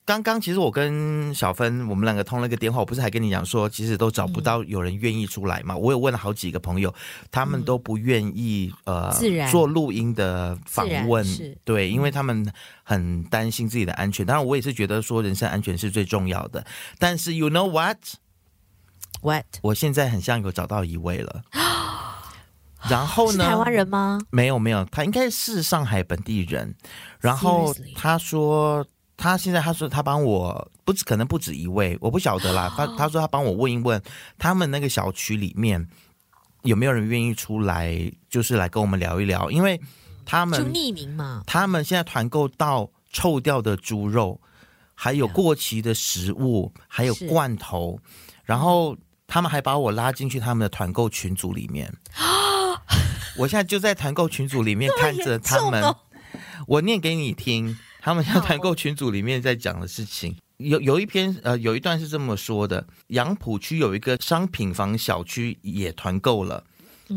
[0.09, 5.75] 刚刚其实我跟小芬，我们两个通了一个电话，我不是还跟你讲说，其实都找不到有人愿意出来嘛。
[5.75, 6.95] 嗯、我有问了好几个朋友，
[7.31, 11.23] 他们都不愿意、嗯、呃自然做录音的访问，
[11.63, 12.51] 对，因为他们
[12.85, 14.25] 很担心自己的安全。
[14.25, 16.65] 当然，我也是觉得说人身安全是最重要的。
[16.99, 19.45] 但是，you know what？What？
[19.61, 21.43] 我现在很像有找到一位了。
[22.89, 23.45] 然后呢？
[23.45, 24.19] 台湾人吗？
[24.31, 26.75] 没有，没有，他应该是上海本地人。
[27.21, 28.87] 然后他说。
[29.19, 32.73] 他现在他说他帮我不止可能不止一位，我不晓得啦。
[32.79, 34.01] 他他说他帮我问一问，
[34.39, 35.89] 他们那个小区里面
[36.62, 39.81] 有没有人愿意出来，就是来跟我们聊一聊，因为
[40.25, 41.43] 他们就匿名嘛。
[41.47, 44.41] 他们现在团购到臭掉的猪肉，
[44.95, 47.99] 还有过期的食物，还有罐头，
[48.45, 48.97] 然后
[49.27, 51.93] 他们还把我拉进去他们的团购群组里面。
[53.37, 55.83] 我现在就在团购群组里面看着他们，
[56.69, 57.77] 我念给你听。
[58.01, 66.65] 他们在团购群组里面在讲的事情，有有一篇呃，有一段是这么说的：杨浦区有一个商品房小区也团购了，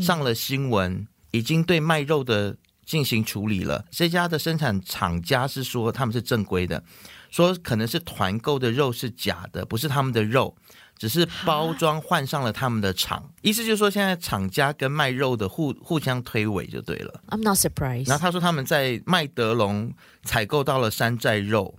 [0.00, 3.84] 上了新闻，已经对卖肉的进行处理了。
[3.90, 6.82] 这家的生产厂家是说他们是正规的，
[7.30, 10.54] 说可能是团购的肉是假的，不是他们的肉。
[10.96, 17.22] 只是包装换上了他们的厂，意思就是说，现在厂家跟卖肉的互互相推诿就对了。
[17.28, 18.08] I'm not surprised。
[18.08, 21.74] 然后他说他们在麦德龙采购到了山寨肉，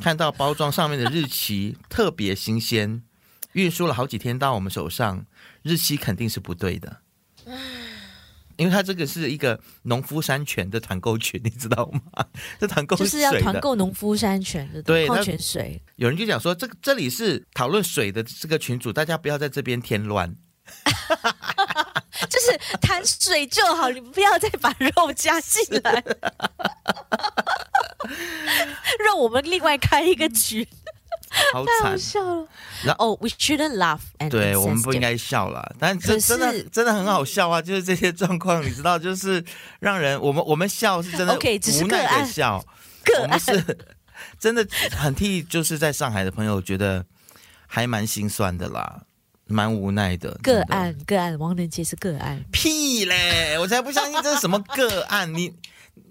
[0.00, 3.02] 看到包装上面的日期特别新鲜，
[3.52, 5.24] 运输了好几天到我们手上，
[5.62, 6.96] 日期肯定是不对的。
[8.56, 12.24] 因为它这个是一个农夫山泉的团购群，你知道吗？
[12.58, 15.80] 这团购就是要团购农夫山泉的对矿泉水。
[15.96, 20.34] 有人就讲说，这这里是讨论水的这个群组，大家不要在这边添乱。
[22.28, 26.02] 就是谈水就好，你不要再把肉加进来。
[29.04, 30.66] 让我们另外开一个群。
[31.52, 32.46] 好惨，太好笑了。
[32.84, 34.00] 然后、oh,，we shouldn't laugh。
[34.30, 37.60] 对，我们不应该笑了，但这真的真的很好笑啊！
[37.60, 39.44] 就是这些状况，你知道，就是
[39.80, 42.64] 让人我们我们笑是真的无奈的笑
[43.22, 43.78] 我们是
[44.38, 44.66] 真的
[44.96, 47.04] 很替就是在上海的朋友觉得
[47.66, 49.02] 还蛮心酸的啦，
[49.46, 50.38] 蛮无奈的。
[50.42, 53.58] 个案个案，王仁杰是个案，屁嘞！
[53.58, 55.54] 我才不相信这是什么个案，你。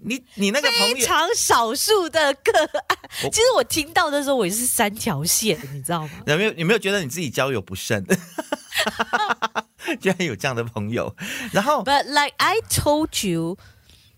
[0.02, 2.98] 你你那个朋友非常少数的个案，
[3.30, 6.10] 其实我听到的时候，我也是三条线，你知道吗？
[6.26, 8.04] 有没有有没有觉得你自己交友不慎？
[10.00, 11.14] 居然有这样的朋友，
[11.52, 13.56] 然后，But like I told you，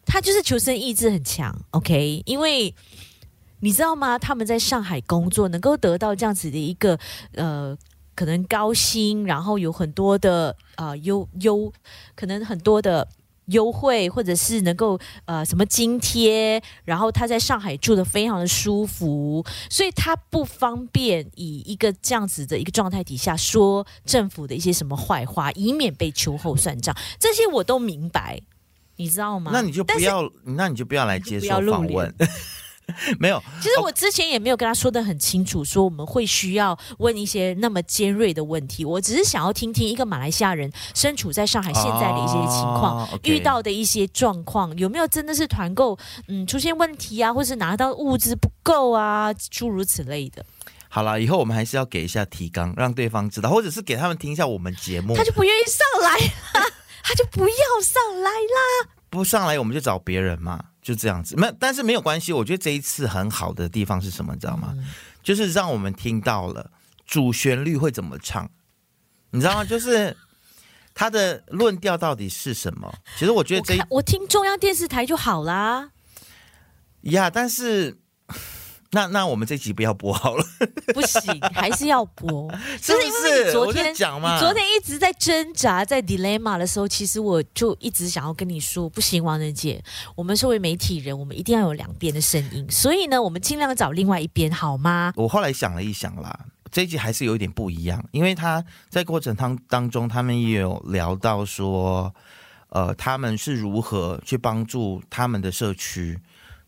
[0.05, 2.23] 他就是求生意志很强，OK？
[2.27, 2.75] 因为
[3.61, 4.19] 你知道吗？
[4.19, 6.99] 他们在上海工作，能够得到这样子的一个
[7.35, 7.77] 呃，
[8.15, 11.73] 可能高薪，然后有很多的啊优优，
[12.15, 13.07] 可能很多的。
[13.49, 26.97] 优惠，或者是能够呃什么津贴，然后他在上海住的非常的舒服，所以他不方便以一个这样子的一个状态底下说政府的一些什么坏话，以免被秋后算账。
[27.19, 28.41] 这些我都明白，
[28.97, 29.51] 你知道吗？
[29.53, 32.15] 那你就不要，那你就不要来接受访问。
[33.21, 38.85] 没有，其实我之前也没有跟他说的很清楚，说我们会需要问一些那么尖锐的问题。
[38.85, 45.97] 我只是想要听听一个马来西亚人身处在上海现在的一些情况，遇到的一些状况，有没有真的是团购
[46.29, 50.45] 嗯出现问题啊，或是拿到物资不够啊，诸如此类的。
[50.89, 55.15] 好了，以后我们还是要给一下提纲，让对方知道，或者是给他们听一下我们节目。
[55.15, 56.17] 他就不愿意上来
[56.61, 56.67] 了，
[57.05, 58.89] 他就不要上来啦。
[59.11, 60.65] 不上来，我们就找别人嘛。
[60.89, 62.33] 就这样子，没，但是没有关系。
[62.33, 64.73] 我觉得这一次很好的地方是什么，你知道吗？
[64.75, 64.87] 嗯、
[65.23, 66.71] 就是让我们听到了
[67.05, 68.51] 主旋律会怎么唱，
[69.33, 69.65] 你知道吗？
[69.69, 70.17] 就是
[70.95, 72.91] 他的论调到底是什么？
[73.19, 75.91] 其实我觉得这我，我听中央电视台就好啦。
[77.03, 77.99] 呀，但是。
[78.91, 80.45] 那那我们这集不要播好了，
[80.95, 82.51] 不行，还是要播。
[82.81, 83.03] 是不是？
[83.03, 89.83] 就是因为你昨天讲嘛，你昨天一直在挣扎，在 dilemma 的时候，其实我就一直想要跟你说，不行，王仁杰，
[90.17, 92.67] 我们作为媒体人，我们一定要有两边的声音。
[92.71, 95.13] 所以呢，我们尽量找另外一边，好吗？
[95.17, 102.15] 我后来想了一想啦，这一集还是有一点不一样，因为他在过程当当中，他们也有聊到说，
[102.71, 106.19] 呃，他们是如何去帮助他们的社区。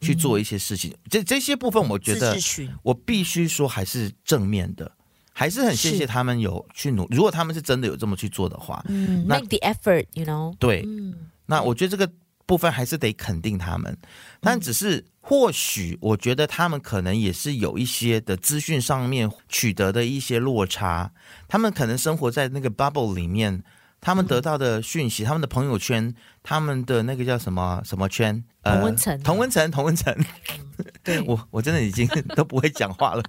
[0.01, 2.37] 去做一些事情，嗯、这这些部分我觉得
[2.83, 4.91] 我必须说还是正面的，
[5.33, 7.07] 还是很谢谢他们有去努。
[7.11, 11.15] 如果他们是真的有这么去做的话，嗯，make the effort，you know，对，嗯，
[11.47, 12.11] 那我觉得这个
[12.47, 13.97] 部分还是得肯定他们，
[14.41, 21.13] 但只是或许我觉得他们可能也是有一些的资讯上面取得的一些落差，
[21.47, 23.63] 他们可能生活在那个 bubble 里面，
[24.01, 28.43] 他们得到的讯息，他们的朋友圈，他们的那个叫什么什么圈。
[28.63, 30.15] 呃同温层，同温层，同温层。
[31.03, 33.23] 对，我我真的已经 都不会讲话了，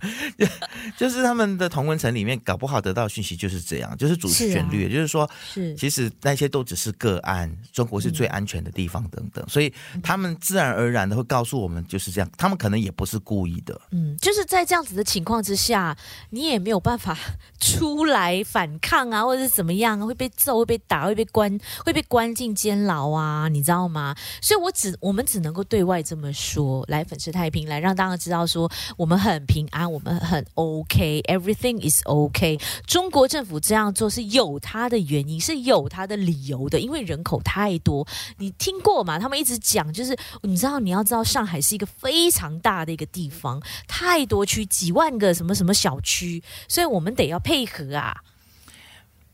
[0.98, 5.74] 就是他们的同温层里面，搞不好得到讯息就是这样，就是主旋律，是啊、就是说，是。
[5.76, 15.98] 其实那些都只是个案，中国是最安全的地方等等，嗯、所以他们自然而然的会告诉我们就是这样，他们可能也不是故意的，嗯，就是在这样子的情况之下，
[16.32, 17.18] 你也没有办法
[17.58, 24.16] 出来反抗啊，或者是怎么样，会被揍，会被打，会被关，会被关进监牢啊，你知道吗？
[24.42, 27.62] 所以我只我们只能够对外这么说，来粉饰太平。
[27.68, 32.60] 来让大家知道说我们很平安，我们很 OK，everything is OK。
[32.86, 38.06] 中国政府这样做是有它的原因，是有它的理由的，因为人口太多。
[38.38, 39.20] 你听过吗？
[39.20, 48.18] 他们一直讲，就是你知道，你要知道，上海是一个非常大的一个地方，太多区，几万个什么什么小区，所以我们得要配合啊。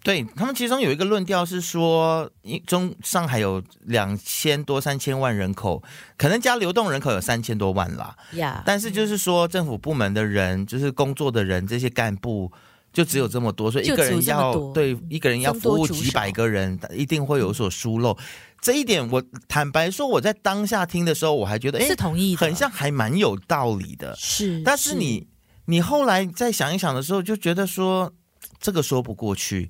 [0.04, 2.32] 对，他们其中有一个论调是说，
[2.66, 5.84] 中上海有两千多三千万人口，
[6.18, 8.16] 可能加流动人口有三千多万啦。
[8.66, 12.50] 但是就是说，政府部门的人，就是工作的人，这些干部
[12.94, 18.18] 就只有这么多，所以一个人要对一个人要服务几百个人，一定会有所疏漏。
[18.62, 24.16] 这一点我坦白说，我在当下听的时候，我还觉得，哎，是同意，很像还蛮有道理的。
[24.16, 25.28] 是，但是你是
[25.66, 28.14] 你后来再想一想的时候，就觉得说
[28.62, 29.70] 这个说不过去。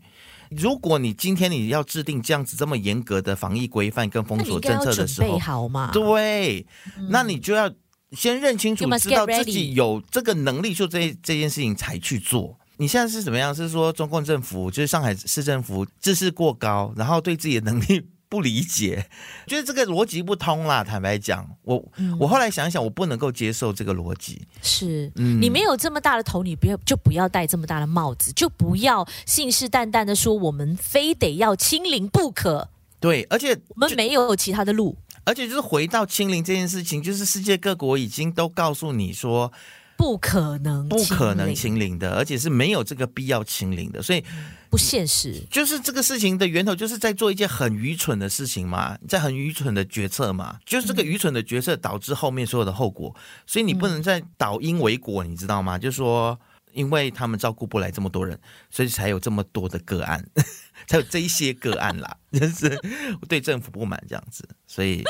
[0.49, 5.91] 如果你今天你要制定这样子这么严格的防疫规范跟封锁政策的时候，好嘛？
[5.91, 6.65] 对，
[6.97, 7.71] 嗯、那你就要
[8.11, 12.57] 先认清楚，知道自己有这个能力做这这件事情才去做。
[12.77, 13.53] 你现在是怎么样？
[13.53, 19.09] 是说中共政府就是上海市政府自视过高，然后对自己的能力不理解，
[19.47, 20.83] 觉得这个逻辑不通啦。
[20.83, 24.47] 坦白讲，我、嗯、我后来想想，我不能够接受这个逻辑。
[24.61, 32.69] 是、嗯、你没有这么大的头，你不要就不要戴这么大的帽子，就不要信誓旦旦的说我们非得要清零不可。
[32.99, 34.97] 对，而且我们没有其他的路。
[35.23, 39.51] 而且就是回到清零这件事情，就是世界各国已经都告诉你说。
[39.97, 44.23] 不可能，不可能清零的，而且是没有这个必要清零的，所以
[44.69, 45.41] 不现实。
[45.49, 53.15] 就是这个事情的源头，就是在做一件很愚蠢的事情嘛，在很愚蠢的决策嘛，就是这个愚蠢的决策导致后面所有的后果，
[53.45, 55.77] 所以你不能再倒因为果，你知道吗？
[55.77, 56.39] 就是说，
[56.73, 58.39] 因为他们照顾不来这么多人，
[58.69, 60.23] 所以才有这么多的个案，
[60.87, 62.79] 才有这一些个案啦， 就是
[63.27, 65.03] 对政府不满这样子，所以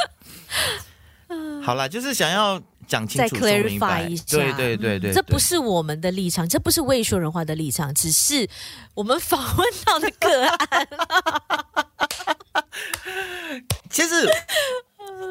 [1.64, 2.62] 好啦，就是想要。
[2.88, 8.47] 讲清楚，再 clarify 一下，对对对对，这不是我们的立场，这不是未说人话的立场，只是
[8.93, 10.88] 我们访问到的个案。
[13.89, 14.29] 其实，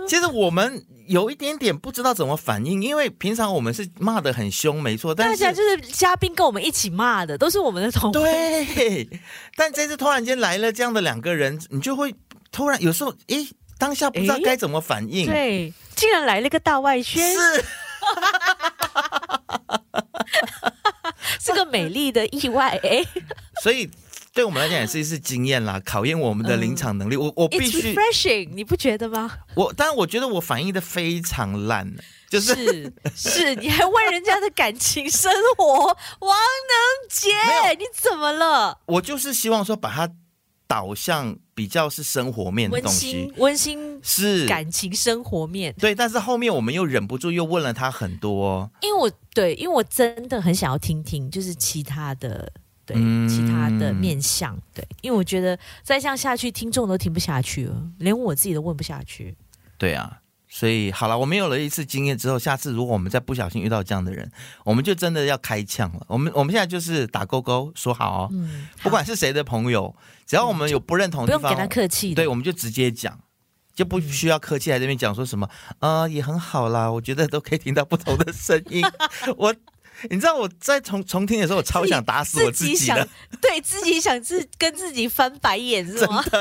[0.08, 9.08] 其实我们有一点点不知道怎么反应，因为平常我们是骂的很凶，没错，但是大家就是嘉宾跟我们一起骂的，都是我们的同对。
[9.54, 12.14] 但这次突然间来了这样的两个人，你就会
[12.50, 13.48] 突然有时候，诶，
[13.78, 15.72] 当下不知道该怎么反应，对。
[15.96, 17.64] 竟然来了个大外宣，是，
[21.40, 23.04] 是个美丽的意外哎。
[23.62, 23.90] 所以
[24.34, 27.16] 对我们来讲也是一次经验啦，考验我们的临场能力。
[27.16, 29.38] 我我必须 refreshing，你不觉得吗？
[29.54, 31.90] 我当然我觉得我反应的非常烂，
[32.28, 32.54] 就是
[33.14, 35.64] 是，是，你还问人家的感情生活，
[36.20, 37.30] 王能杰，
[37.78, 38.80] 你怎么了？
[38.84, 40.10] 我就是希望说把它
[40.66, 41.36] 导向。
[41.56, 45.74] 比较是生活面的东西，温馨是感情生活面。
[45.78, 52.52] 对，但是后面我们又忍不住又问了他很多，因为我对，因为我真的很想要听听，就是其他的
[52.84, 59.34] 对、嗯、其他的面向，对，因为我觉得再这样下去，听众都听不下去了，连我自己都问不下去。
[59.78, 60.20] 对啊。
[60.58, 64.32] 所以好了，我们有了一次经验之后，下次如果我们再不小心遇到这样的人，
[64.64, 66.00] 我们就真的要开枪了。
[66.08, 69.94] 我们我们现在就是打勾勾说好哦，嗯、好不管是谁的朋友，
[70.26, 73.20] 只要我们有不认同的地方，不用给他客气，对，我们就直接讲，
[73.74, 75.46] 就不需要客气在这边讲说什么，
[75.80, 78.82] 呃，也很好啦，我觉得都可以听到不同的声音。
[79.36, 79.54] 我，
[80.08, 83.08] 你知道我在重重听的时候，我超想打死我自己的，自己想
[83.42, 86.24] 对自己想自跟自己翻白眼是吗？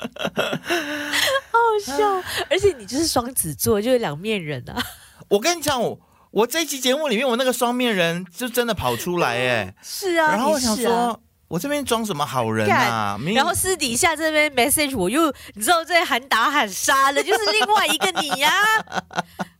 [1.50, 4.82] 好好笑，而且你就是双子座，就是两面人啊！
[5.28, 10.32] 我跟你讲，我我这一期节目里面，我那个双面人就真的跑出来哎，是啊。
[10.32, 11.16] 然后我想说，啊、
[11.48, 13.18] 我这边装什么好人啊？
[13.34, 18.50] 然后私底下这边 message 我又你知道在喊打喊杀的， 就是另外一个你呀、
[18.86, 19.02] 啊。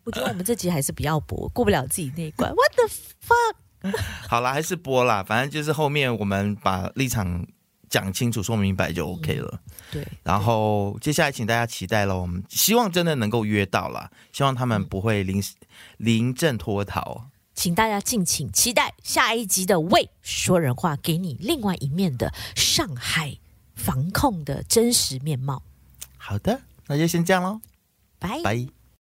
[0.05, 2.51] 我觉得我们这集还是不要播，过不了自己那一关。
[2.53, 2.89] What the
[3.27, 3.55] fuck？
[4.29, 7.47] 好啦，还是播啦，反正就是后面我们把立场。
[7.91, 9.51] 讲清楚、说明白就 OK 了。
[9.53, 12.23] 嗯、对，然后接下来请大家期待喽。
[12.23, 15.43] 我们希望真的能够约到了，希望他们不会临
[15.99, 17.27] 临阵脱逃。
[17.53, 23.37] 请大家敬请期待下一集的《喂说人话》，给你另外一面的上海
[23.75, 25.63] 防控的真实面貌。
[26.17, 27.61] 好的，那就先这样喽，
[28.19, 28.80] 拜拜。